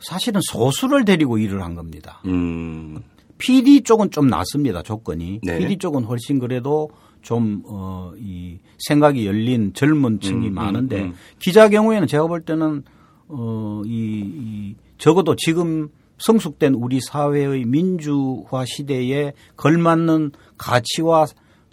[0.00, 2.20] 사실은 소수를 데리고 일을 한 겁니다.
[2.26, 2.98] 음.
[3.38, 5.40] PD 쪽은 좀 낫습니다 조건이.
[5.42, 5.58] 네.
[5.58, 6.90] PD 쪽은 훨씬 그래도
[7.22, 12.42] 좀, 어, 이 생각이 열린 젊은 층이 음, 음 많은데 음, 기자 경우에는 제가 볼
[12.42, 12.82] 때는
[13.28, 15.88] 어, 이, 이 적어도 지금
[16.20, 21.26] 성숙된 우리 사회의 민주화 시대에 걸맞는 가치와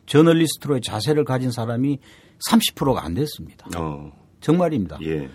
[0.06, 2.00] 저널리스트로의 자세를 가진 사람이
[2.50, 3.68] 30%가 안 됐습니다.
[3.78, 4.12] 어.
[4.40, 4.98] 정말입니다.
[5.04, 5.30] 예.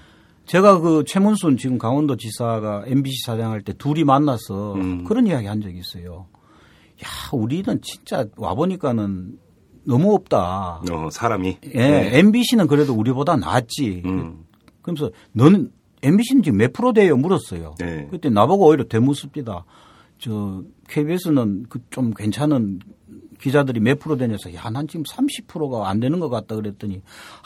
[0.47, 5.05] 제가 그 최문순 지금 강원도 지사가 MBC 사장할 때 둘이 만나서 음.
[5.05, 6.27] 그런 이야기 한 적이 있어요.
[7.05, 9.39] 야, 우리는 진짜 와보니까는
[9.85, 10.83] 너무 없다.
[10.91, 11.59] 어, 사람이.
[11.75, 12.19] 예, 네.
[12.19, 14.03] MBC는 그래도 우리보다 낫지.
[14.05, 14.45] 음.
[14.81, 15.71] 그러면서 너는
[16.03, 17.17] MBC는 지금 몇 프로 돼요?
[17.17, 17.75] 물었어요.
[17.79, 18.09] 네.
[18.11, 19.65] 그때 나보고 오히려 대묻습니다.
[20.19, 22.81] 저 KBS는 그 좀 괜찮은
[23.41, 27.03] 기자들이 몇 프로 되냐서 야, 난 지금 30%가 안 되는 것 같다 그랬더니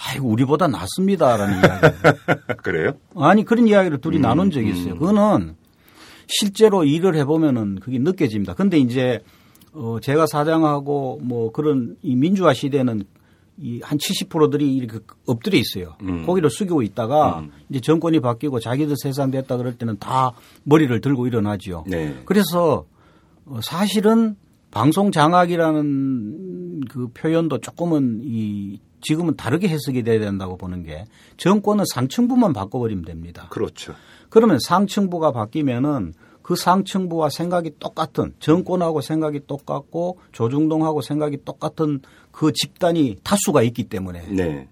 [0.07, 1.97] 아이고, 우리보다 낫습니다라는 이야기.
[2.63, 2.93] 그래요?
[3.17, 4.93] 아니, 그런 이야기를 둘이 음, 나눈 적이 있어요.
[4.95, 4.99] 음.
[4.99, 5.57] 그거는
[6.27, 8.53] 실제로 일을 해보면은 그게 느껴집니다.
[8.55, 9.21] 근데 이제
[9.73, 13.05] 어, 제가 사장하고 뭐 그런 이 민주화 시대는
[13.59, 15.97] 이 한 70%들이 이렇게 엎드려 있어요.
[16.03, 16.27] 음.
[16.27, 17.53] 고기를 숙이고 있다가 음.
[17.71, 20.33] 이제 정권이 바뀌고 자기들 세상 됐다 그럴 때는 다
[20.65, 21.85] 머리를 들고 일어나지요.
[21.87, 22.21] 네.
[22.27, 22.85] 그래서
[23.47, 24.37] 어, 사실은
[24.71, 31.05] 방송 장악이라는 그 표현도 조금은 이 지금은 다르게 해석이 돼야 된다고 보는 게
[31.37, 33.47] 정권은 상층부만 바꿔버리면 됩니다.
[33.51, 33.95] 그렇죠.
[34.29, 36.13] 그러면 상층부가 바뀌면은
[36.47, 41.99] 그 상층부와 생각이 똑같은 정권하고 생각이 똑같고 조중동하고 생각이 똑같은
[42.31, 44.69] 그 집단이 다수가 있기 때문에 네.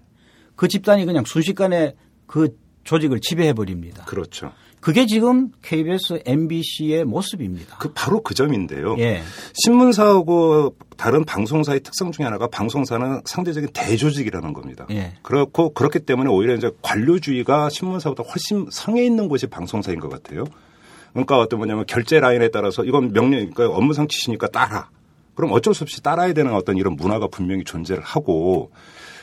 [0.55, 1.95] 그 집단이 그냥 순식간에
[2.27, 4.05] 그 조직을 지배해 버립니다.
[4.05, 4.53] 그렇죠.
[4.79, 7.75] 그게 지금 KBS, MBC의 모습입니다.
[7.77, 8.95] 그 바로 그 점인데요.
[8.99, 9.21] 예.
[9.55, 14.85] 신문사하고 다른 방송사의 특성 중에 하나가 방송사는 상대적인 대조직이라는 겁니다.
[14.91, 15.15] 예.
[15.23, 20.45] 그렇고 그렇기 때문에 오히려 이제 관료주의가 신문사보다 훨씬 상해 있는 곳이 방송사인 것 같아요.
[21.15, 24.89] 그러니까 어떤 뭐냐면 결제 라인에 따라서 이건 명령, 그러니까 업무상 지시니까 따라.
[25.33, 28.71] 그럼 어쩔 수 없이 따라야 되는 어떤 이런 문화가 분명히 존재를 하고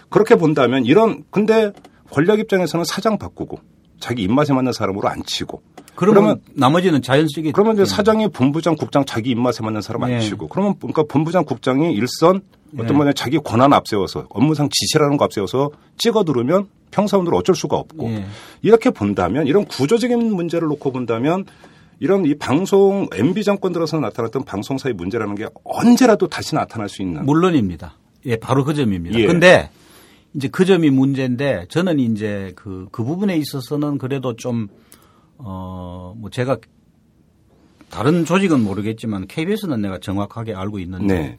[0.09, 1.71] 그렇게 본다면 이런 근데
[2.11, 3.59] 권력 입장에서는 사장 바꾸고
[4.01, 5.63] 자기 입맛에 맞는 사람으로 안 치고
[5.95, 10.21] 그러면, 그러면 나머지는 자연스럽게 그러면 이제 사장이 본부장 국장 자기 입맛에 맞는 사람 안 네.
[10.21, 12.41] 치고 그러면 그러니까 본부장 국장이 일선
[12.75, 12.93] 어떤 네.
[12.93, 18.25] 뭐냐 자기 권한 앞세워서 업무상 지시라는 거 앞세워서 찍어 들으면 평사원으로 어쩔 수가 없고 네.
[18.63, 21.45] 이렇게 본다면 이런 구조적인 문제를 놓고 본다면
[22.03, 27.25] 이런 이 방송 MB 정권 들어서 나타났던 방송사의 문제라는 게 언제라도 다시 나타날 수 있는
[27.25, 27.97] 물론입니다.
[28.27, 29.17] 예, 바로 그 점입니다.
[29.21, 29.25] 예.
[29.25, 29.71] 근데
[30.35, 34.67] 이제 그 점이 문제인데 저는 이제 그, 그 부분에 있어서는 그래도 좀,
[35.39, 36.57] 어, 뭐 제가
[37.89, 41.37] 다른 조직은 모르겠지만 KBS는 내가 정확하게 알고 있는데 네.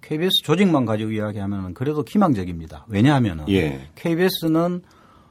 [0.00, 2.84] KBS 조직만 가지고 이야기하면 그래도 희망적입니다.
[2.88, 3.86] 왜냐하면 은 예.
[3.94, 4.82] KBS는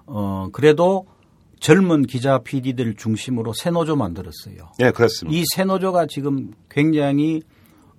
[0.06, 1.06] 어, 그래도
[1.60, 4.72] 젊은 기자 PD들 중심으로 새 노조 만들었어요.
[4.78, 5.38] 네, 그렇습니다.
[5.38, 7.42] 이 새 노조가 지금 굉장히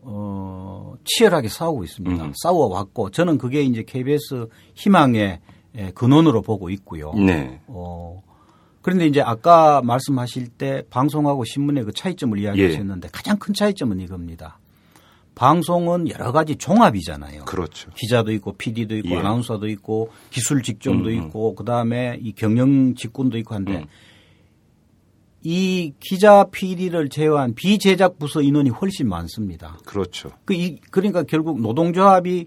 [0.02, 2.24] 어, 치열하게 싸우고 있습니다.
[2.24, 2.32] 음.
[2.42, 5.40] 싸워왔고 저는 그게 이제 KBS 희망의
[5.94, 7.12] 근원으로 보고 있고요.
[7.14, 7.60] 네.
[7.66, 8.22] 어,
[8.82, 13.10] 그런데 이제 아까 말씀하실 때 방송하고 신문의 그 차이점을 이야기하셨는데 예.
[13.12, 14.58] 가장 큰 차이점은 이겁니다.
[15.40, 17.46] 방송은 여러 가지 종합이잖아요.
[17.46, 17.90] 그렇죠.
[17.94, 19.16] 기자도 있고 PD도 있고 예.
[19.16, 21.14] 아나운서도 있고 기술 직종도 음.
[21.14, 23.84] 있고 그다음에 이 경영 직군도 있고 한데 음.
[25.42, 29.78] 이 기자 PD를 제외한 비제작 부서 인원이 훨씬 많습니다.
[29.86, 30.30] 그렇죠.
[30.44, 32.46] 그 이, 그러니까 결국 노동조합이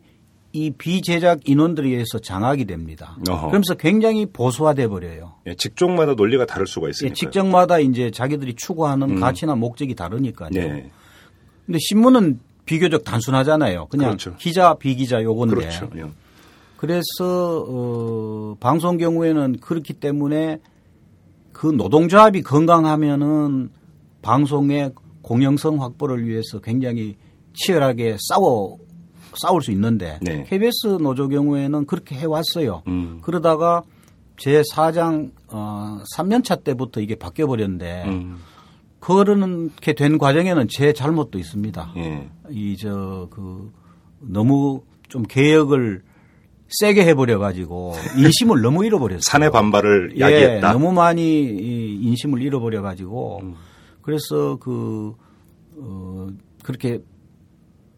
[0.52, 3.18] 이 비제작 인원들에 의해서 장악이 됩니다.
[3.28, 3.48] 어허.
[3.48, 5.34] 그러면서 굉장히 보수화돼 버려요.
[5.48, 7.10] 예, 직종마다 논리가 다를 수가 있으니까.
[7.10, 9.20] 예, 직종마다 이제 자기들이 추구하는 음.
[9.20, 10.52] 가치나 목적이 다르니까요.
[10.52, 10.92] 네.
[11.66, 13.88] 근데 신문은 비교적 단순하잖아요.
[13.88, 14.36] 그냥 그렇죠.
[14.38, 15.56] 기자 비기자 요건데.
[15.56, 15.90] 그렇죠.
[15.96, 16.06] 예.
[16.78, 20.60] 그래서 어 방송 경우에는 그렇기 때문에
[21.52, 23.70] 그 노동조합이 건강하면은
[24.22, 24.92] 방송의
[25.22, 27.16] 공영성 확보를 위해서 굉장히
[27.54, 28.78] 치열하게 싸워
[29.36, 30.44] 싸울 수 있는데 네.
[30.44, 32.84] KBS 노조 경우에는 그렇게 해왔어요.
[32.88, 33.20] 음.
[33.22, 33.84] 그러다가
[34.38, 38.40] 제 4장 어 3년차 때부터 이게 바뀌어 버렸는데 음.
[39.04, 41.94] 그렇게 된 과정에는 제 잘못도 있습니다.
[41.98, 42.30] 예.
[42.50, 43.72] 이저 그
[44.22, 46.04] 너무 좀 개혁을
[46.70, 49.22] 세게 해버려 가지고 인심을 너무 잃어버렸어요.
[49.22, 50.56] 사내 반발을 야기했다.
[50.56, 51.42] 예, 너무 많이
[52.02, 53.56] 인심을 잃어버려 가지고 음.
[54.02, 55.14] 그래서 그
[55.78, 56.28] 어,
[56.64, 57.00] 그렇게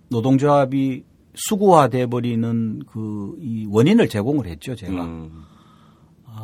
[0.10, 1.04] 노동조합이
[1.36, 5.04] 수구화돼 버리는 그 이 원인을 제공을 했죠 제가.
[5.04, 5.44] 음.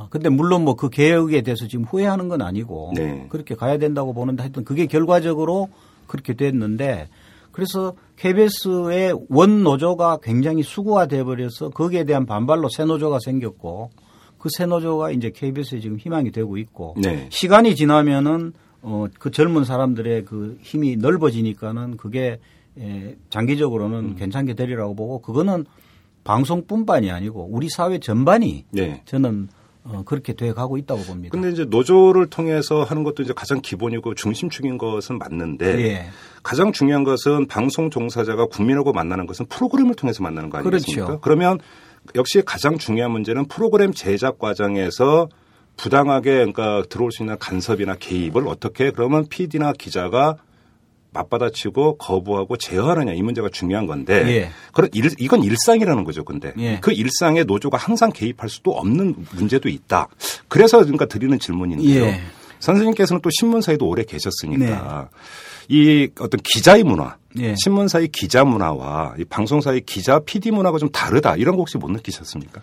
[0.04, 3.28] 아, 근데 물론 뭐 그 개혁에 대해서 지금 후회하는 건 아니고 네.
[3.30, 5.70] 그렇게 가야 된다고 보는데 하여튼 그게 결과적으로
[6.08, 7.10] 그렇게 됐는데
[7.52, 13.92] 그래서 KBS의 원 노조가 굉장히 수구화돼 버려서 거기에 대한 반발로 새 노조가 생겼고
[14.38, 17.28] 그 새 노조가 이제 KBS에 지금 희망이 되고 있고 네.
[17.30, 22.40] 시간이 지나면은 어, 그 젊은 사람들의 그 힘이 넓어지니까는 그게
[22.80, 24.16] 예, 장기적으로는 음.
[24.16, 25.66] 괜찮게 되리라고 보고 그거는
[26.24, 29.02] 방송뿐만이 아니고 우리 사회 전반이 네.
[29.06, 29.50] 저는
[29.84, 31.32] 어, 그렇게 돼 가고 있다고 봅니다.
[31.32, 36.06] 근데 이제 노조를 통해서 하는 것도 이제 가장 기본이고 중심축인 것은 맞는데 예.
[36.44, 41.06] 가장 중요한 것은 방송 종사자가 국민하고 만나는 것은 프로그램을 통해서 만나는 거 아니겠습니까?
[41.06, 41.22] 그렇죠.
[41.22, 41.60] 그러면
[42.16, 45.30] 역시 가장 중요한 문제는 프로그램 제작 과정에서
[45.78, 50.38] 부당하게 그러니까 들어올 수 있는 간섭이나 개입을 어떻게 그러면 PD나 기자가
[51.14, 54.50] 맞받아치고 거부하고 제어하느냐 이 문제가 중요한 건데 예.
[54.72, 56.24] 그런 일, 이건 일상이라는 거죠.
[56.24, 56.80] 근데 예.
[56.80, 60.08] 그 일상에 노조가 항상 개입할 수도 없는 문제도 있다.
[60.48, 62.04] 그래서 그러니까 드리는 질문인데요.
[62.04, 62.22] 예.
[62.60, 65.10] 선생님께서는 또 신문사에도 오래 계셨으니까
[65.70, 65.76] 네.
[65.76, 67.56] 이 어떤 기자의 문화, 예.
[67.62, 72.62] 신문사의 기자 문화와 이 방송사의 기자 PD 문화가 좀 다르다 이런 거 혹시 못 느끼셨습니까?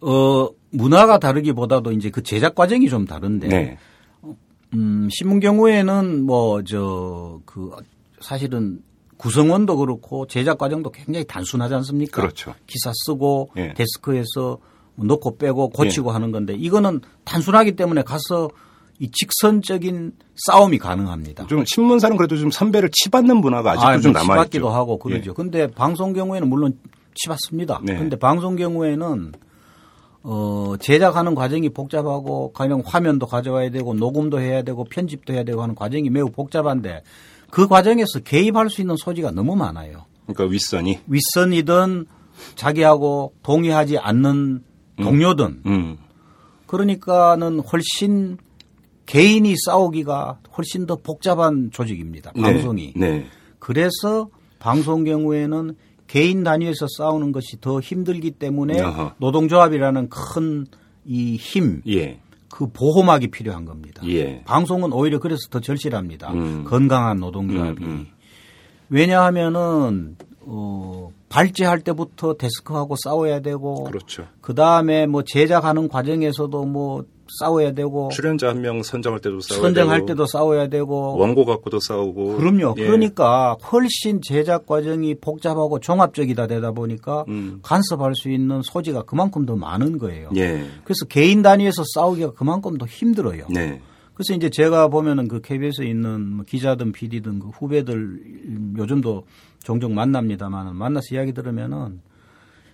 [0.00, 3.78] 어 문화가 다르기보다도 이제 그 제작 과정이 좀 다른데 네.
[4.74, 7.70] 음, 신문 경우에는 뭐 저 그
[8.20, 8.80] 사실은
[9.16, 12.22] 구성원도 그렇고 제작 과정도 굉장히 단순하지 않습니까?
[12.22, 12.54] 그렇죠.
[12.66, 13.74] 기사 쓰고 예.
[13.74, 14.58] 데스크에서
[14.96, 16.12] 넣고 빼고 고치고 예.
[16.12, 18.48] 하는 건데 이거는 단순하기 때문에 가서
[18.98, 21.46] 이 직선적인 싸움이 가능합니다.
[21.48, 24.32] 좀 신문사는 그래도 좀 선배를 치받는 문화가 아직도 아, 좀 남아 있죠.
[24.32, 25.30] 치받기도 하고 그러죠.
[25.30, 25.34] 예.
[25.34, 26.78] 근데 방송 경우에는 물론
[27.14, 27.80] 치받습니다.
[27.82, 27.96] 네.
[27.96, 29.32] 근데 방송 경우에는
[30.26, 35.74] 어, 제작하는 과정이 복잡하고 가령 화면도 가져와야 되고 녹음도 해야 되고 편집도 해야 되고 하는
[35.74, 37.02] 과정이 매우 복잡한데
[37.50, 40.06] 그 과정에서 개입할 수 있는 소지가 너무 많아요.
[40.26, 42.06] 그러니까 윗선이 윗선이든
[42.56, 44.62] 자기하고 동의하지 않는
[44.98, 45.04] 음.
[45.04, 45.98] 동료든 음.
[46.66, 48.38] 그러니까는 훨씬
[49.04, 52.32] 개인이 싸우기가 훨씬 더 복잡한 조직입니다.
[52.34, 52.40] 네.
[52.40, 52.94] 방송이.
[52.96, 53.10] 네.
[53.10, 53.26] 네.
[53.58, 55.76] 그래서 방송 경우에는
[56.06, 59.12] 개인 단위에서 싸우는 것이 더 힘들기 때문에 어허.
[59.18, 60.66] 노동조합이라는 큰
[61.04, 62.18] 이 힘, 예.
[62.48, 64.02] 그 보호막이 필요한 겁니다.
[64.06, 64.42] 예.
[64.44, 66.32] 방송은 오히려 그래서 더 절실합니다.
[66.32, 66.64] 음.
[66.64, 67.84] 건강한 노동조합이.
[67.84, 68.06] 음, 음.
[68.88, 74.26] 왜냐하면은 어, 발제할 때부터 데스크하고 싸워야 되고, 그렇죠.
[74.40, 79.98] 그 다음에 뭐 제작하는 과정에서도 뭐 싸워야 되고 출연자 한 명 선정할 때도 싸워야 선정할
[80.00, 82.74] 되고, 때도 싸워야 되고 원고 갖고도 싸우고 그럼요.
[82.78, 82.86] 예.
[82.86, 87.60] 그러니까 훨씬 제작 과정이 복잡하고 종합적이다 되다 보니까 음.
[87.62, 90.30] 간섭할 수 있는 소지가 그만큼 더 많은 거예요.
[90.36, 90.64] 예.
[90.84, 93.46] 그래서 개인 단위에서 싸우기가 그만큼 더 힘들어요.
[93.50, 93.80] 네.
[94.14, 98.20] 그래서 이제 제가 보면은 그 KBS에 있는 뭐 기자든 PD든 그 후배들
[98.78, 99.24] 요즘도
[99.64, 102.00] 종종 만납니다만 만나서 이야기 들으면은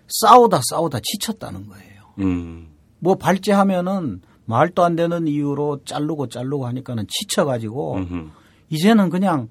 [0.09, 2.03] 싸우다 싸우다 지쳤다는 거예요.
[2.18, 2.68] 음.
[2.98, 4.20] 뭐 발제하면은
[4.51, 8.28] 말도 안 되는 이유로 자르고 자르고 하니까는 지쳐가지고 음흠.
[8.68, 9.48] 이제는 그냥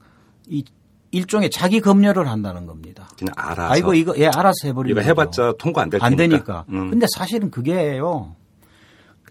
[0.48, 0.64] 이
[1.12, 3.10] 일종의 자기 검열을 한다는 겁니다.
[3.18, 3.74] 그냥 알아서.
[3.74, 5.00] 아이고 이거 예 알아서 해버리고.
[5.00, 6.66] 이거 해봤자 통과 안될안 되니까.
[6.70, 6.92] 음.
[6.92, 8.36] 근데 사실은 그게요.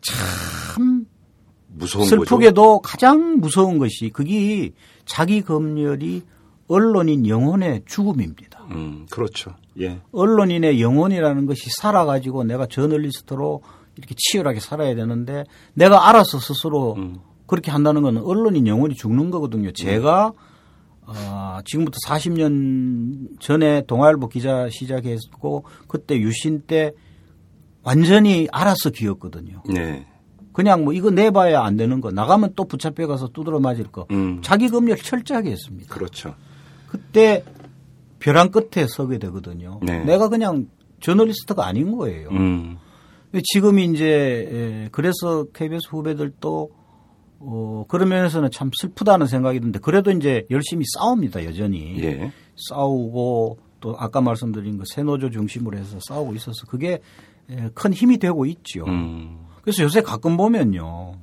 [0.01, 1.07] 참
[1.69, 2.83] 무서운 슬프게도 거죠?
[2.83, 4.73] 가장 무서운 것이 그게
[5.05, 6.23] 자기 검열이
[6.67, 8.67] 언론인 영혼의 죽음입니다.
[8.71, 9.55] 음, 그렇죠.
[9.81, 10.01] 예.
[10.13, 13.63] 언론인의 영혼이라는 것이 살아가지고 내가 저널리스트로
[13.99, 15.45] 이렇게 치열하게 살아야 되는데
[15.75, 17.19] 내가 알아서 스스로 음.
[17.47, 19.73] 그렇게 한다는 건 언론인 영혼이 죽는 거거든요.
[19.73, 20.33] 제가
[21.03, 26.93] 어, 지금부터 40년 전에 동아일보 기자 시작했고 그때 유신 때
[27.83, 29.63] 완전히 알아서 기었거든요.
[29.69, 30.07] 네.
[30.53, 34.41] 그냥 뭐 이거 내봐야 안 되는 거 나가면 또 붙잡혀 가서 두드러 맞을 거 음.
[34.43, 35.95] 자기 검열 철저하게 했습니다.
[35.95, 36.35] 그렇죠.
[36.89, 37.45] 그때
[38.19, 39.81] 벼랑 끝에 서게 되거든요.
[39.83, 40.05] 네.
[40.05, 40.67] 내가 그냥
[41.01, 42.29] 저널리스트가 아닌 거예요.
[42.31, 42.77] 음.
[43.45, 46.71] 지금 이제 그래서 KBS 후배들도
[47.41, 52.33] 어 그런 면에서는 참 슬프다는 생각이 드는데 그래도 이제 열심히 싸웁니다 여전히 예.
[52.57, 57.01] 싸우고 또 아까 말씀드린 그 새노조 중심으로 해서 싸우고 있어서 그게
[57.75, 58.85] 큰 힘이 되고 있죠.
[58.87, 59.47] 음.
[59.63, 61.15] 그래서 요새 가끔 보면요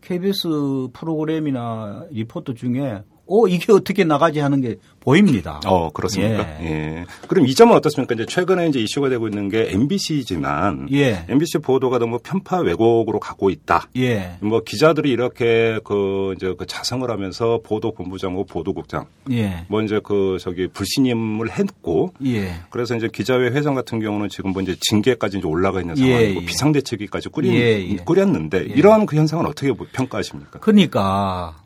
[0.00, 5.60] KBS 프로그램이나 리포트 중에 어 이게 어떻게 나가지 하는 게 보입니다.
[5.66, 6.60] 어 그렇습니까?
[6.60, 6.66] 예.
[6.66, 7.04] 예.
[7.28, 8.14] 그럼 이 점은 어떻습니까?
[8.14, 11.24] 이제 최근에 이제 이슈가 되고 있는 게 MBC지만 예.
[11.28, 13.88] MBC 보도가 너무 편파 왜곡으로 가고 있다.
[13.96, 14.36] 예.
[14.40, 19.64] 뭐 기자들이 이렇게 그 이제 그 자성을 하면서 보도 본부장하고 보도국장 예.
[19.68, 22.54] 뭐 이제 그 저기 불신임을 했고 예.
[22.70, 26.42] 그래서 이제 기자회 회장 같은 경우는 지금 뭐 이제 징계까지 이제 올라가 있는 예, 상황이고
[26.42, 26.46] 예.
[26.46, 30.60] 비상대책위까지 꾸린, 예, 꾸렸는데 이러한 그 현상은 어떻게 평가하십니까?
[30.60, 31.63] 그러니까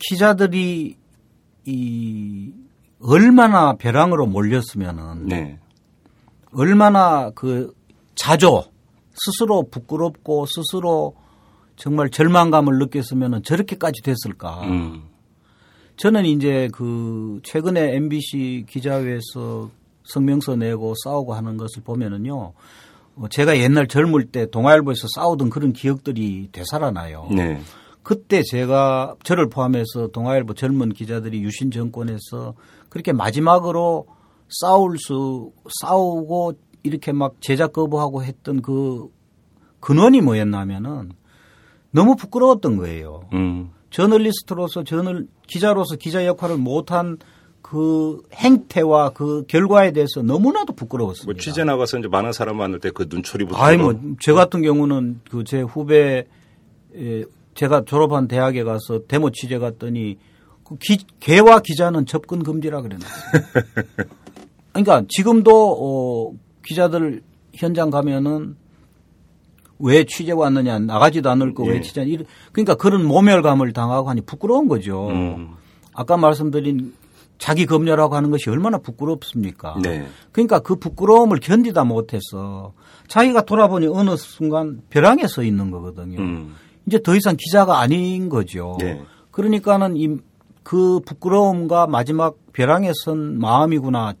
[0.00, 0.96] 기자들이
[1.66, 2.52] 이
[3.00, 5.58] 얼마나 벼랑으로 몰렸으면은 네.
[6.52, 7.72] 얼마나 그
[8.14, 8.64] 자조
[9.14, 11.14] 스스로 부끄럽고 스스로
[11.76, 14.62] 정말 절망감을 느꼈으면은 저렇게까지 됐을까.
[14.64, 15.04] 음.
[15.96, 19.70] 저는 이제 그 최근에 MBC 기자회에서
[20.04, 22.52] 성명서 내고 싸우고 하는 것을 보면은요.
[23.16, 27.28] 어, 제가 옛날 젊을 때 동아일보에서 싸우던 그런 기억들이 되살아나요.
[27.32, 27.60] 네.
[28.02, 32.54] 그때 제가 저를 포함해서 동아일보 젊은 기자들이 유신 정권에서
[32.88, 34.06] 그렇게 마지막으로
[34.48, 39.08] 싸울 수 싸우고 이렇게 막 제작 거부하고 했던 그
[39.80, 41.12] 근원이 뭐였냐면은
[41.90, 43.28] 너무 부끄러웠던 거예요.
[43.32, 43.70] 음.
[43.90, 47.18] 저널리스트로서 저널 기자로서 기자 역할을 못한
[47.62, 51.32] 그 행태와 그 결과에 대해서 너무나도 부끄러웠습니다.
[51.32, 53.58] 뭐 취재 나가서 이제 많은 사람 만날 때 그 눈초리부터.
[53.58, 56.24] 아니 뭐 저 같은 경우는 그 제 후배
[57.60, 60.16] 제가 졸업한 대학에 가서 데모 취재 갔더니
[60.64, 63.10] 그 기, 개와 기자는 접근 금지라 그랬어요.
[64.72, 66.32] 그러니까 지금도 어,
[66.64, 67.20] 기자들
[67.52, 68.56] 현장 가면은
[69.78, 71.80] 왜 취재 왔느냐 나가지도 않을 거왜 예.
[71.82, 72.02] 취재
[72.52, 75.08] 그러니까 그런 모멸감을 당하고 하니 부끄러운 거죠.
[75.08, 75.50] 음.
[75.92, 76.94] 아까 말씀드린
[77.36, 79.76] 자기 검열하고 하는 것이 얼마나 부끄럽습니까?
[79.82, 80.06] 네.
[80.32, 82.72] 그러니까 그 부끄러움을 견디다 못해서
[83.08, 86.20] 자기가 돌아보니 어느 순간 벼랑에 서 있는 거거든요.
[86.20, 86.54] 음.
[86.86, 88.76] 이제 더 이상 기자가 아닌 거죠.
[88.80, 89.02] 네.
[89.30, 90.30] 그러니까는 이
[90.62, 94.14] 그 부끄러움과 마지막 벼랑에 선 마음이구나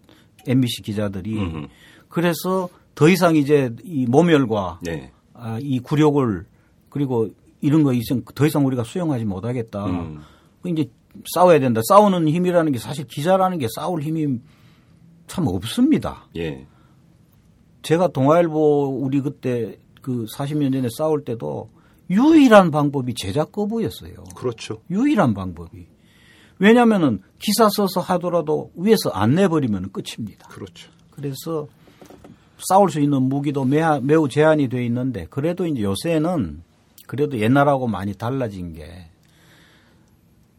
[0.46, 1.66] MBC 기자들이 음흠.
[2.08, 5.12] 그래서 더 이상 이제 이 모멸과 네.
[5.34, 6.46] 아, 이 굴욕을
[6.88, 7.28] 그리고
[7.60, 9.86] 이런 거 이제 더 이상 우리가 수용하지 못하겠다.
[9.86, 10.20] 음.
[10.66, 10.90] 이제
[11.34, 11.80] 싸워야 된다.
[11.88, 14.40] 싸우는 힘이라는 게 사실 기자라는 게 싸울 힘이
[15.26, 16.26] 참 없습니다.
[16.36, 16.66] 예.
[17.82, 21.70] 제가 동아일보 우리 그때 그 40년 전에 싸울 때도
[22.10, 24.24] 유일한 방법이 제작 거부였어요.
[24.34, 24.82] 그렇죠.
[24.90, 25.86] 유일한 방법이.
[26.58, 30.48] 왜냐하면은 기사 써서 하더라도 위에서 안 내버리면 끝입니다.
[30.48, 30.90] 그렇죠.
[31.10, 31.68] 그래서
[32.68, 36.62] 싸울 수 있는 무기도 매우 제한이 돼 있는데 그래도 이제 요새는
[37.06, 39.06] 그래도 옛날하고 많이 달라진 게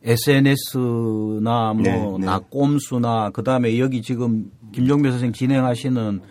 [0.04, 2.26] SNS나 뭐 네, 네.
[2.26, 6.22] 낙곰수나 그다음에 여기 지금 김종배 선생 진행하시는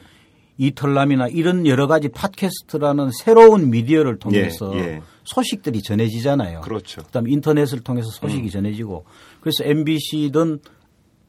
[0.60, 5.02] 이털남이나 이런 여러 가지 팟캐스트라는 새로운 미디어를 통해서 예, 예.
[5.24, 6.60] 소식들이 전해지잖아요.
[6.60, 7.02] 그렇죠.
[7.02, 8.50] 그다음에 인터넷을 통해서 소식이 음.
[8.50, 9.04] 전해지고
[9.40, 10.60] 그래서 MBC든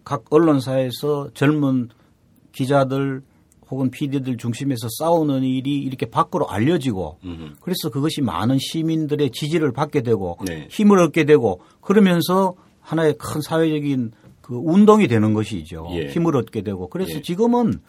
[0.03, 1.87] 각 언론사에서 젊은
[2.51, 3.21] 기자들
[3.69, 7.55] 혹은 PD들 중심에서 싸우는 일이 이렇게 밖으로 알려지고 음.
[7.61, 10.67] 그래서 그것이 많은 시민들의 지지를 받게 되고 네.
[10.69, 14.11] 힘을 얻게 되고 그러면서 하나의 큰 사회적인
[14.41, 15.87] 그 운동이 되는 것이죠.
[15.91, 16.07] 예.
[16.07, 17.21] 힘을 얻게 되고 그래서 예.
[17.21, 17.79] 지금은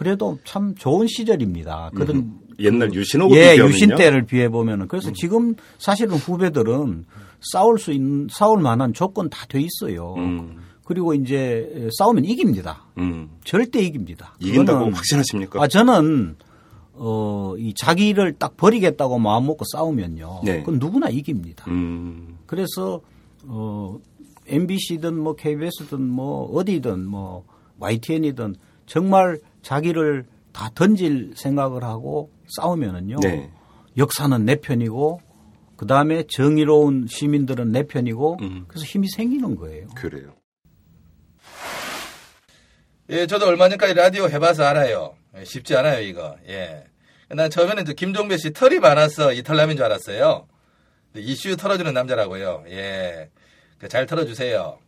[0.00, 1.90] 그래도 참 좋은 시절입니다.
[1.94, 5.12] 그런 음, 옛날 유신호고 예, 유신 때를 비해 보면은 그래서 음.
[5.12, 7.04] 지금 사실은 후배들은
[7.52, 10.14] 싸울 수 있는 싸울 만한 조건 다 돼 있어요.
[10.16, 10.56] 음.
[10.86, 12.86] 그리고 이제 싸우면 이깁니다.
[12.96, 13.28] 음.
[13.44, 14.34] 절대 이깁니다.
[14.40, 15.62] 이긴다고 확신하십니까?
[15.62, 16.36] 아 저는
[16.94, 20.40] 어, 이 자기를 딱 버리겠다고 마음 먹고 싸우면요.
[20.46, 20.60] 네.
[20.60, 21.66] 그건 누구나 이깁니다.
[21.68, 22.38] 음.
[22.46, 23.02] 그래서
[23.44, 23.98] 어,
[24.46, 27.44] MBC든 뭐 KBS든 뭐 어디든 뭐
[27.80, 28.54] YTN이든
[28.86, 33.20] 정말 자기를 다 던질 생각을 하고 싸우면은요.
[33.20, 33.50] 네.
[33.96, 35.20] 역사는 내 편이고
[35.76, 38.64] 그 다음에 정의로운 시민들은 내 편이고 음.
[38.68, 39.88] 그래서 힘이 생기는 거예요.
[39.94, 40.34] 그래요.
[43.10, 45.16] 예, 저도 얼마 전까지 라디오 해봐서 알아요.
[45.36, 46.36] 예, 쉽지 않아요, 이거.
[46.48, 46.84] 예.
[47.28, 50.46] 난 처음에는 김종배 씨 털이 많아서 이탈남인 줄 알았어요.
[51.16, 52.64] 이슈 털어주는 남자라고요.
[52.68, 53.30] 예.
[53.78, 54.78] 그잘 털어주세요.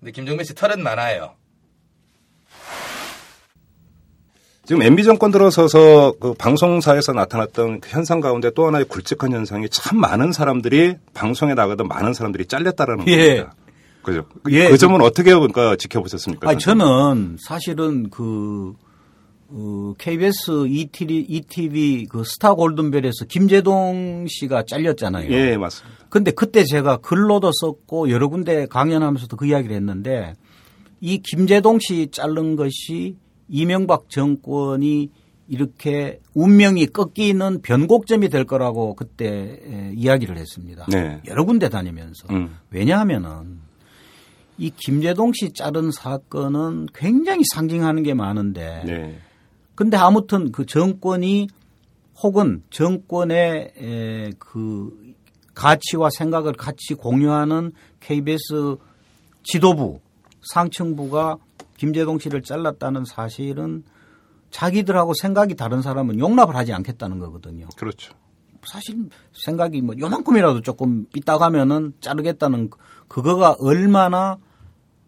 [0.00, 1.36] 근데 김종배 씨 털은 많아요.
[4.64, 9.98] 지금 MB 정권 들어서서 그 방송사에서 나타났던 그 현상 가운데 또 하나의 굵직한 현상이 참
[9.98, 13.16] 많은 사람들이 방송에 나가던 많은 사람들이 잘렸다라는 예.
[13.16, 13.54] 겁니다.
[14.02, 14.24] 그죠?
[14.50, 14.68] 예.
[14.68, 16.48] 그 점은 어떻게 그러니까 지켜보셨습니까?
[16.48, 18.74] 아니, 저는 사실은 그,
[19.48, 25.30] 어, KBS ETV, ETV 그 스타 골든벨에서 김재동 씨가 잘렸잖아요.
[25.30, 25.98] 예, 맞습니다.
[26.08, 30.34] 근데 그때 제가 글로도 썼고 여러 군데 강연하면서도 그 이야기를 했는데
[31.00, 33.16] 이 김재동 씨 자른 것이
[33.48, 35.10] 이명박 정권이
[35.48, 40.86] 이렇게 운명이 꺾이는 변곡점이 될 거라고 그때 이야기를 했습니다.
[40.88, 41.20] 네.
[41.26, 42.28] 여러 군데 다니면서.
[42.30, 42.56] 음.
[42.70, 43.60] 왜냐하면은
[44.56, 49.18] 이 김재동 씨 자른 사건은 굉장히 상징하는 게 많은데 네.
[49.74, 51.48] 근데 아무튼 그 정권이
[52.22, 55.14] 혹은 정권의 그
[55.54, 58.76] 가치와 생각을 같이 공유하는 KBS
[59.42, 60.00] 지도부
[60.52, 61.38] 상층부가
[61.82, 63.82] 김재동 씨를 잘랐다는 사실은
[64.50, 67.66] 자기들하고 생각이 다른 사람은 용납을 하지 않겠다는 거거든요.
[67.76, 68.14] 그렇죠.
[68.64, 72.70] 사실 생각이 뭐 요만큼이라도 조금 삐딱하면은 자르겠다는
[73.08, 74.38] 그거가 얼마나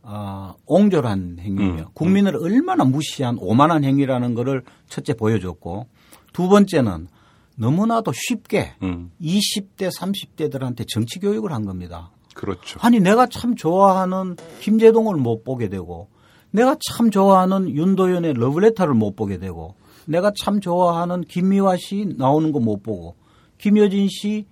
[0.02, 2.42] 아, 옹졸한 행위며 음, 국민을 음.
[2.42, 5.86] 얼마나 무시한 오만한 행위라는 거를 첫째 보여줬고
[6.32, 7.06] 두 번째는
[7.54, 9.12] 너무나도 쉽게 음.
[9.20, 12.10] 20대 30대들한테 정치 교육을 한 겁니다.
[12.34, 12.80] 그렇죠.
[12.82, 16.12] 아니 내가 참 좋아하는 김재동을 못 보게 되고
[16.54, 19.74] 내가 참 좋아하는 윤도현의 러브레터를 못 보게 되고
[20.06, 23.16] 내가 참 좋아하는 김미화 씨 나오는 거 못 보고
[23.58, 24.46] 김여진 씨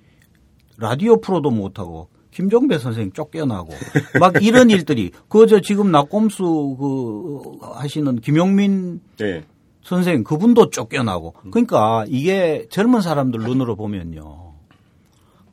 [0.79, 3.73] 라디오 프로도 못 하고 김종배 선생 쫓겨나고
[4.19, 9.45] 막 이런 일들이 그저 지금 낙곰수 그 하시는 김용민 네.
[9.85, 11.35] 선생 그분도 쫓겨나고.
[11.51, 14.55] 그러니까 이게 젊은 사람들 눈으로 보면요.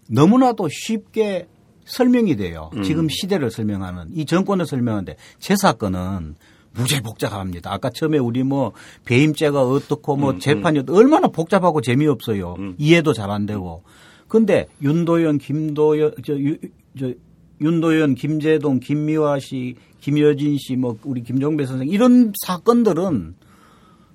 [0.09, 1.47] 너무나도 쉽게
[1.89, 2.69] 설명이 돼요.
[2.75, 2.83] 음.
[2.83, 6.35] 지금 시대를 설명하는 이 정권을 설명하는데 제 사건은
[6.73, 7.73] 무지 복잡합니다.
[7.73, 8.73] 아까 처음에 우리 뭐
[9.05, 10.85] 배임죄가 어떻고 뭐 음, 재판이 음.
[10.89, 12.55] 얼마나 복잡하고 재미없어요.
[12.59, 12.75] 음.
[12.77, 13.83] 이해도 잘 안 되고.
[14.27, 16.57] 근데 윤도현, 김도현, 저, 유,
[16.97, 17.11] 저
[17.59, 23.35] 윤도현, 김재동, 김미화 씨, 김여진 씨, 뭐 우리 김종배 선생 이런 사건들은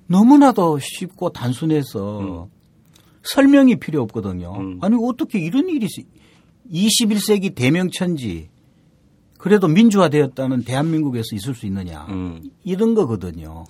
[0.07, 2.51] 너무나도 쉽고 단순해서 음.
[3.23, 4.55] 설명이 필요 없거든요.
[4.57, 4.79] 음.
[4.81, 5.87] 아니 어떻게 이런 일이
[6.71, 8.49] 21세기 대명천지
[9.37, 12.41] 그래도 민주화되었다는 대한민국에서 있을 수 있느냐 음.
[12.63, 13.65] 이런 거거든요.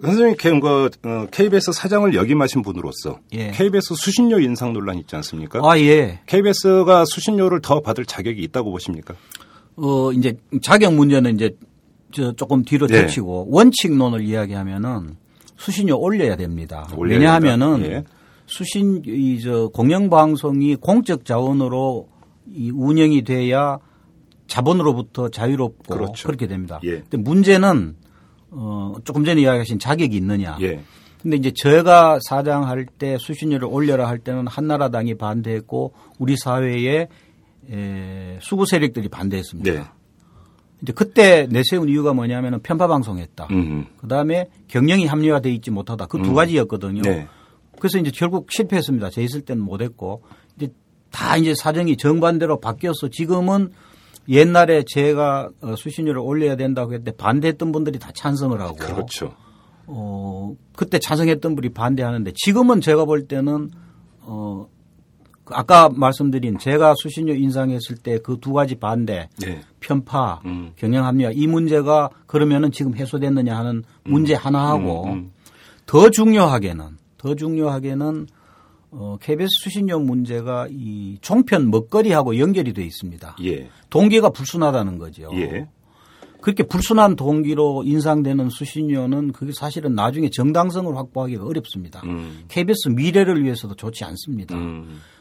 [0.00, 3.50] 선생님, 그, 어, KBS 사장을 역임하신 분으로서 예.
[3.50, 5.60] KBS 수신료 인상 논란 있지 않습니까?
[5.62, 6.20] 아, 예.
[6.26, 9.14] KBS가 수신료를 더 받을 자격이 있다고 보십니까?
[9.76, 11.54] 어, 이제 자격 문제는 이제
[12.12, 13.06] 저 조금 뒤로 예.
[13.06, 15.16] 젖히고 원칙론을 이야기하면은
[15.56, 16.88] 수신료 올려야 됩니다.
[16.96, 18.04] 왜냐하면은 예.
[18.46, 22.08] 수신 이 저 공영방송이 공적 자원으로
[22.52, 23.78] 이 운영이 돼야
[24.46, 26.26] 자본으로부터 자유롭고 그렇죠.
[26.26, 26.80] 그렇게 됩니다.
[26.84, 27.00] 예.
[27.00, 27.96] 근데 문제는
[28.50, 30.58] 어 조금 전에 이야기하신 자격이 있느냐.
[30.60, 30.82] 예.
[31.22, 37.08] 근데 이제 제가 사장할 때 수신료를 올려라 할 때는 한나라당이 반대했고 우리 사회에
[37.70, 39.72] 에, 수구 세력들이 반대했습니다.
[39.72, 39.84] 네.
[40.82, 43.48] 이제 그때 내세운 이유가 뭐냐면은 편파 방송했다.
[43.98, 46.06] 그 다음에 경영이 합리화돼 있지 못하다.
[46.06, 46.34] 그두 음.
[46.34, 47.02] 가지였거든요.
[47.02, 47.28] 네.
[47.78, 49.10] 그래서 이제 결국 실패했습니다.
[49.10, 50.22] 제 있을 때는 못했고
[51.10, 53.70] 다 이제 사정이 정반대로 바뀌어서 지금은
[54.28, 59.34] 옛날에 제가 어, 수신료를 올려야 된다고 했는데 반대했던 분들이 다 찬성을 하고 그렇죠.
[59.86, 63.70] 어 그때 찬성했던 분이 반대하는데 지금은 제가 볼 때는
[64.20, 64.68] 어
[65.46, 69.60] 아까 말씀드린 제가 수신료 인상했을 때 그 두 가지 반대, 네.
[69.80, 70.72] 편파, 음.
[70.76, 74.38] 경영 합리화 이 문제가 그러면은 지금 해소됐느냐 하는 문제 음.
[74.40, 75.32] 하나하고 음, 음.
[75.86, 78.28] 더 중요하게는 더 중요하게는
[78.92, 83.36] 어, KBS 수신료 문제가 이 종편 먹거리하고 연결이 돼 있습니다.
[83.44, 83.68] 예.
[83.88, 85.30] 동기가 불순하다는 거죠.
[85.34, 85.68] 예.
[86.40, 92.00] 그렇게 불순한 동기로 인상되는 수신료는 그게 사실은 나중에 정당성을 확보하기가 어렵습니다.
[92.04, 92.44] 음.
[92.48, 94.56] KBS 미래를 위해서도 좋지 않습니다.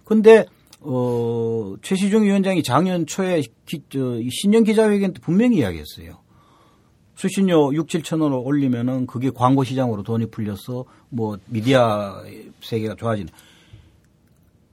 [0.06, 0.46] 그런데 음.
[0.82, 4.00] 어, 최시중 위원장이 작년 초에 기, 저,
[4.32, 6.20] 신년 기자회견 때 분명히 이야기했어요.
[7.16, 12.24] 수신료 6, 7천 원을 올리면은 그게 광고 시장으로 돈이 풀려서 뭐 미디어
[12.62, 13.30] 세계가 좋아지는.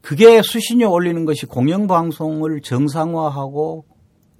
[0.06, 3.86] 그게 수신료 올리는 것이 공영방송을 정상화하고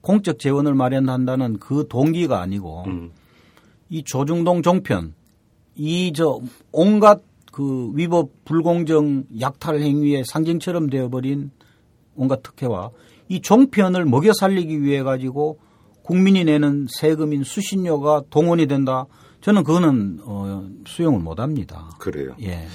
[0.01, 3.11] 공적 재원을 마련한다는 그 동기가 아니고 음.
[3.89, 5.14] 이 조중동 종편
[5.75, 6.41] 이 저
[6.71, 11.51] 온갖 그 위법 불공정 약탈 행위의 상징처럼 되어버린
[12.14, 12.91] 온갖 특혜와
[13.29, 15.59] 이 종편을 먹여 살리기 위해 가지고
[16.05, 19.07] 국민이 내는 세금인 수신료가 동원이 된다.
[19.41, 21.91] 저는 그거는 어, 수용을 못 합니다.
[21.99, 22.37] 그래요.
[22.41, 22.69] 예.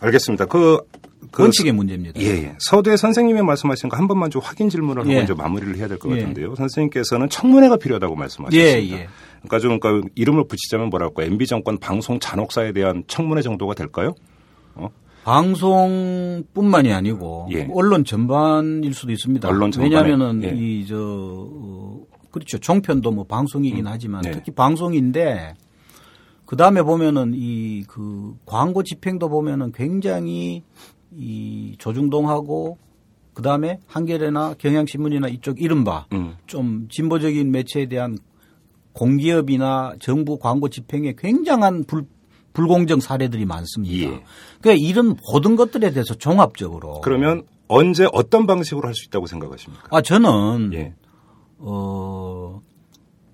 [0.00, 0.46] 알겠습니다.
[0.46, 0.78] 그,
[1.30, 2.20] 그 원칙의 문제입니다.
[2.20, 2.56] 예, 예.
[2.58, 5.22] 서두에 선생님이 말씀하신 거 한 번만 좀 확인 질문을 하고 예.
[5.22, 6.20] 이제 마무리를 해야 될것 예.
[6.20, 6.54] 같은데요.
[6.56, 8.68] 선생님께서는 청문회가 필요하다고 말씀하셨습니다.
[8.68, 9.08] 예, 예.
[9.42, 14.14] 그러니까 좀 그러니까 이름을 붙이자면 뭐랄까 MB 정권 방송 잔혹사에 대한 청문회 정도가 될까요?
[14.74, 14.88] 어?
[15.24, 17.68] 방송뿐만이 아니고 예.
[17.72, 19.48] 언론 전반일 수도 있습니다.
[19.48, 19.94] 언론 전반에.
[19.94, 20.48] 왜냐하면은 예.
[20.56, 23.92] 이저 어, 그렇죠 종편도 뭐 방송이긴 음.
[23.92, 24.30] 하지만 네.
[24.32, 25.54] 특히 방송인데
[26.50, 30.64] 그 다음에 보면은 이 그 광고 집행도 보면은 굉장히
[31.16, 32.76] 이 조중동하고
[33.34, 36.34] 그 다음에 한겨레나 경향신문이나 이쪽 이른바 음.
[36.48, 38.18] 좀 진보적인 매체에 대한
[38.94, 42.06] 공기업이나 정부 광고 집행에 굉장한 불,
[42.52, 43.94] 불공정 사례들이 많습니다.
[44.12, 44.24] 예.
[44.60, 49.86] 그러니까 이런 모든 것들에 대해서 종합적으로 그러면 언제 어떤 방식으로 할 수 있다고 생각하십니까?
[49.92, 50.94] 아 저는 예.
[51.58, 52.60] 어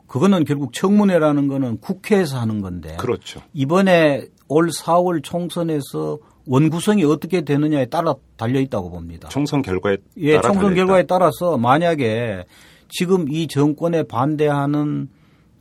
[0.07, 3.41] 그거는 결국 청문회라는 거는 국회에서 하는 건데 그렇죠.
[3.53, 9.29] 이번에 올 4월 총선에서 원구성이 어떻게 되느냐에 따라 달려 있다고 봅니다.
[9.29, 12.45] 총선 결과에 예, 따라 총선 결과에 따라서 만약에
[12.89, 15.09] 지금 이 정권에 반대하는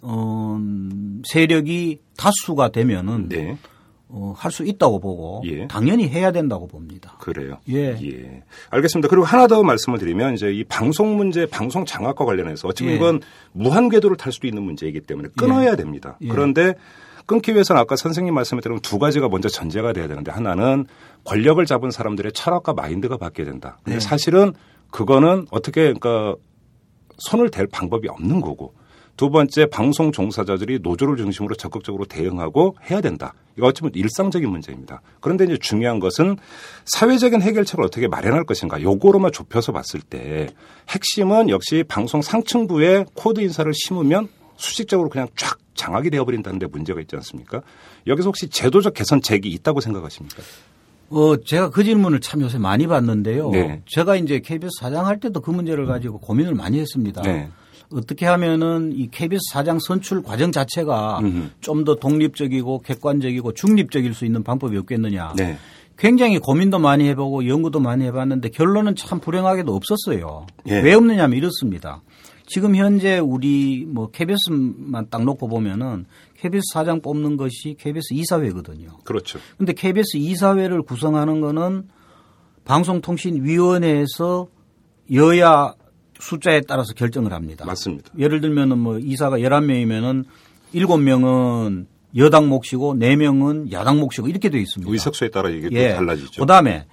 [0.01, 0.59] 어,
[1.25, 3.57] 세력이 다수가 되면은 네.
[4.07, 5.67] 어, 할 수 있다고 보고 예.
[5.67, 7.15] 당연히 해야 된다고 봅니다.
[7.19, 7.57] 그래요.
[7.69, 7.97] 예.
[8.01, 8.43] 예.
[8.69, 9.09] 알겠습니다.
[9.09, 12.97] 그리고 하나 더 말씀을 드리면 이제 이 방송 문제, 방송 장악과 관련해서 어찌 보면 예.
[12.97, 15.75] 이건 무한 궤도를 탈 수도 있는 문제이기 때문에 끊어야 예.
[15.75, 16.17] 됩니다.
[16.21, 16.27] 예.
[16.27, 16.75] 그런데
[17.25, 20.85] 끊기 위해서는 아까 선생님 말씀에 따르면 두 가지가 먼저 전제가 돼야 되는데 하나는
[21.23, 23.79] 권력을 잡은 사람들의 철학과 마인드가 바뀌어야 된다.
[23.83, 23.99] 근데 네.
[23.99, 24.53] 사실은
[24.91, 26.35] 그거는 어떻게 그러니까
[27.17, 28.75] 손을 댈 방법이 없는 거고
[29.17, 33.33] 두 번째 방송 종사자들이 노조를 중심으로 적극적으로 대응하고 해야 된다.
[33.57, 35.01] 이거 어찌 보면 일상적인 문제입니다.
[35.21, 36.35] 그런데 이제 중요한 것은
[36.85, 38.81] 사회적인 해결책을 어떻게 마련할 것인가.
[38.81, 40.49] 요거로만 좁혀서 봤을 때
[40.89, 47.15] 핵심은 역시 방송 상층부에 코드 인사를 심으면 수직적으로 그냥 쫙 장악이 되어버린다는 데 문제가 있지
[47.15, 47.61] 않습니까?
[48.07, 50.41] 여기서 혹시 제도적 개선책이 있다고 생각하십니까?
[51.09, 53.51] 어, 제가 그 질문을 참 요새 많이 받는데요.
[53.51, 53.81] 네.
[53.85, 57.21] 제가 이제 KBS 사장 할 때도 그 문제를 가지고 고민을 많이 했습니다.
[57.21, 57.49] 네.
[57.95, 61.21] 어떻게 하면은 이 KBS 사장 선출 과정 자체가
[61.61, 65.33] 좀 더 독립적이고 객관적이고 중립적일 수 있는 방법이 없겠느냐.
[65.37, 65.57] 네.
[65.97, 70.45] 굉장히 고민도 많이 해보고 연구도 많이 해봤는데 결론은 참 불행하게도 없었어요.
[70.67, 70.79] 예.
[70.79, 72.01] 왜 없느냐면 이렇습니다.
[72.47, 76.05] 지금 현재 우리 뭐 KBS만 딱 놓고 보면은
[76.37, 78.97] KBS 사장 뽑는 것이 KBS 이사회거든요.
[79.03, 79.39] 그렇죠.
[79.57, 81.87] 근데 KBS 이사회를 구성하는 거는
[82.65, 84.47] 방송통신위원회에서
[85.13, 85.73] 여야
[86.19, 87.65] 숫자에 따라서 결정을 합니다.
[87.65, 88.11] 맞습니다.
[88.17, 90.25] 예를 들면은 뭐 이사가 11명이면은
[90.73, 91.85] 7명은
[92.17, 94.91] 여당 몫이고 4명은 야당 몫이고 이렇게 되어 있습니다.
[94.91, 95.93] 의석수에 따라 이게 예.
[95.93, 96.41] 달라지죠.
[96.41, 96.85] 그다음에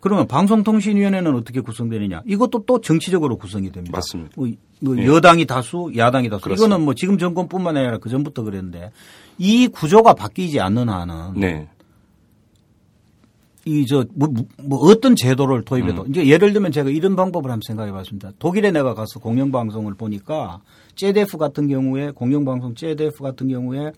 [0.00, 2.22] 그러면 방송통신위원회는 어떻게 구성되느냐?
[2.26, 3.96] 이것도 또 정치적으로 구성이 됩니다.
[3.96, 4.32] 맞습니다.
[4.36, 4.48] 뭐,
[4.80, 5.06] 뭐 예.
[5.06, 6.42] 여당이 다수, 야당이 다수.
[6.42, 6.66] 그렇습니다.
[6.66, 8.90] 이거는 뭐 지금 정권뿐만 아니라 그 전부터 그랬는데
[9.38, 11.68] 이 구조가 바뀌지 않는 한은 네.
[13.64, 14.28] 이저 뭐,
[14.62, 16.10] 뭐 어떤 제도를 도입해도 음.
[16.10, 18.32] 이제 예를 들면 제가 이런 방법을 한번 생각해 봤습니다.
[18.38, 20.60] 독일에 내가 가서 공영 방송을 보니까
[20.96, 23.92] 제데프 같은 경우에 공영 방송 제데프 같은 경우에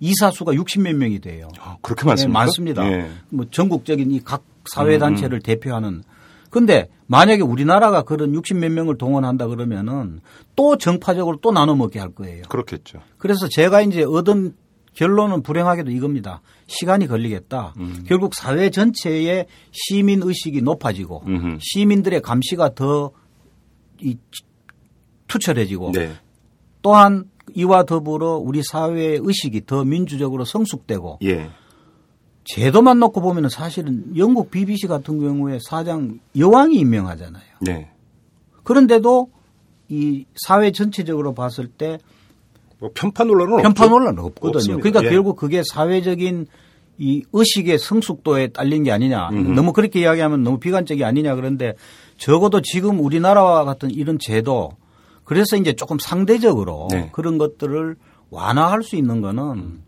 [0.00, 1.48] 이사 수가 60몇 명이 돼요.
[1.60, 2.38] 아, 그렇게 많습니까?
[2.38, 2.92] 네, 많습니다.
[2.92, 3.10] 예.
[3.30, 5.42] 뭐 전국적인 이 각 사회 단체를 음.
[5.42, 6.02] 대표하는
[6.50, 10.20] 근데 만약에 우리나라가 그런 60몇 명을 동원한다 그러면은
[10.56, 12.42] 또 정파적으로 또 나눠 먹게 할 거예요.
[12.48, 13.00] 그렇겠죠.
[13.18, 14.54] 그래서 제가 이제 얻은
[14.98, 16.42] 결론은 불행하게도 이겁니다.
[16.66, 17.72] 시간이 걸리겠다.
[17.76, 18.04] 음.
[18.08, 21.58] 결국 사회 전체의 시민 의식이 높아지고 음흠.
[21.60, 23.12] 시민들의 감시가 더
[24.02, 24.16] 이,
[25.28, 26.16] 투철해지고 네.
[26.82, 31.48] 또한 이와 더불어 우리 사회의 의식이 더 민주적으로 성숙되고 예.
[32.42, 37.44] 제도만 놓고 보면은 사실은 영국 BBC 같은 경우에 사장 여왕이 임명하잖아요.
[37.60, 37.88] 네.
[38.64, 39.30] 그런데도
[39.90, 41.98] 이 사회 전체적으로 봤을 때
[42.78, 44.56] 뭐 편파 논란은 편파 논란은 없거든요.
[44.56, 44.82] 없습니다.
[44.82, 45.10] 그러니까 예.
[45.10, 46.46] 결국 그게 사회적인
[46.98, 49.28] 이 의식의 성숙도에 딸린 게 아니냐.
[49.30, 49.52] 음흠.
[49.52, 51.74] 너무 그렇게 이야기하면 너무 비관적이 아니냐 그런데
[52.16, 54.72] 적어도 지금 우리나라와 같은 이런 제도
[55.24, 57.10] 그래서 이제 조금 상대적으로 네.
[57.12, 57.96] 그런 것들을
[58.30, 59.82] 완화할 수 있는 거는 음.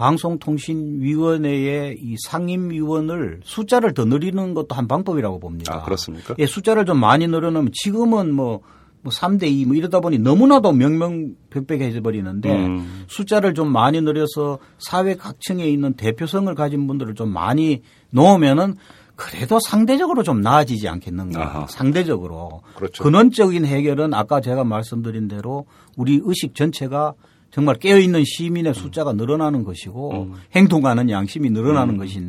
[0.00, 5.74] 방송통신위원회의 이 상임위원을 숫자를 더 늘리는 것도 한 방법이라고 봅니다.
[5.74, 6.34] 아, 그렇습니까?
[6.38, 8.60] 예, 숫자를 좀 많이 늘어놓으면 지금은 뭐,
[9.02, 13.04] 뭐 3대 2 뭐 이러다 보니 너무나도 명명백백해져 버리는데 음.
[13.08, 18.76] 숫자를 좀 많이 늘려서 사회 각층에 있는 대표성을 가진 분들을 좀 많이 놓으면은
[19.16, 21.42] 그래도 상대적으로 좀 나아지지 않겠는가.
[21.42, 21.66] 아하.
[21.66, 22.62] 상대적으로.
[22.74, 23.04] 그렇죠.
[23.04, 27.12] 근원적인 해결은 아까 제가 말씀드린 대로 우리 의식 전체가
[27.50, 30.34] 정말 깨어있는 시민의 숫자가 늘어나는 것이고 음.
[30.54, 31.98] 행동하는 양심이 늘어나는 음.
[31.98, 32.22] 것이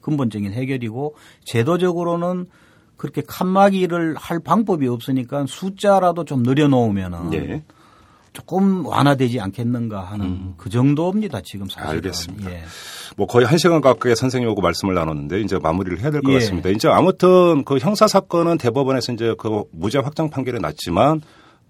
[0.00, 2.46] 근본적인 해결이고 제도적으로는
[3.04, 7.62] 그렇게 칸막이를 할 방법이 없으니까 숫자라도 좀 늘려놓으면은 네.
[8.32, 10.54] 조금 완화되지 않겠는가 하는 음.
[10.56, 11.42] 그 정도입니다.
[11.42, 12.50] 지금 사실 알겠습니다.
[12.50, 12.62] 예.
[13.18, 16.38] 뭐 거의 한 시간 가까이 선생님하고 말씀을 나눴는데 이제 마무리를 해야 될것 예.
[16.38, 16.70] 같습니다.
[16.70, 21.20] 이제 아무튼 그 형사 사건은 대법원에서 이제 그 무죄 확정 판결이 났지만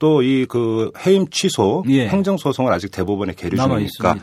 [0.04, 2.08] 또 이 그 해임 취소 예.
[2.08, 4.16] 행정 소송을 아직 대법원에 계류 중이니까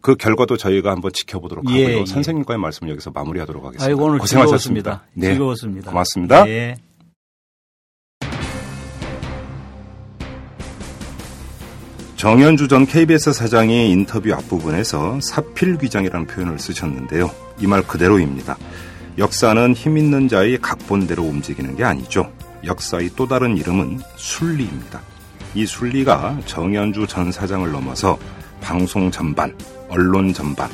[0.00, 2.00] 그 결과도 저희가 한번 지켜보도록 예, 하고요.
[2.02, 2.06] 예.
[2.06, 3.84] 선생님과의 말씀 여기서 마무리하도록 하겠습니다.
[3.84, 5.02] 아이고, 오늘 고생하셨습니다.
[5.14, 5.30] 네.
[5.32, 5.90] 즐거웠습니다.
[5.90, 6.48] 고맙습니다.
[6.48, 6.76] 예.
[12.16, 17.30] 정현주 전 KBS 사장이 인터뷰 앞부분에서 사필귀장이라는 표현을 쓰셨는데요.
[17.60, 18.56] 이 말 그대로입니다.
[19.18, 22.32] 역사는 힘 있는 자의 각본대로 움직이는 게 아니죠.
[22.64, 25.02] 역사의 또 다른 이름은 순리입니다.
[25.54, 28.18] 이 순리가 정현주 전 사장을 넘어서
[28.60, 29.56] 방송 전반,
[29.88, 30.68] 언론 전반,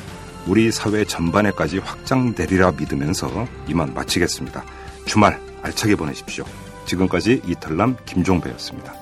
[0.47, 4.63] 우리 사회 전반에까지 확장되리라 믿으면서 이만 마치겠습니다.
[5.05, 6.45] 주말 알차게 보내십시오.
[6.85, 9.00] 지금까지 이탈남 김종배였습니다.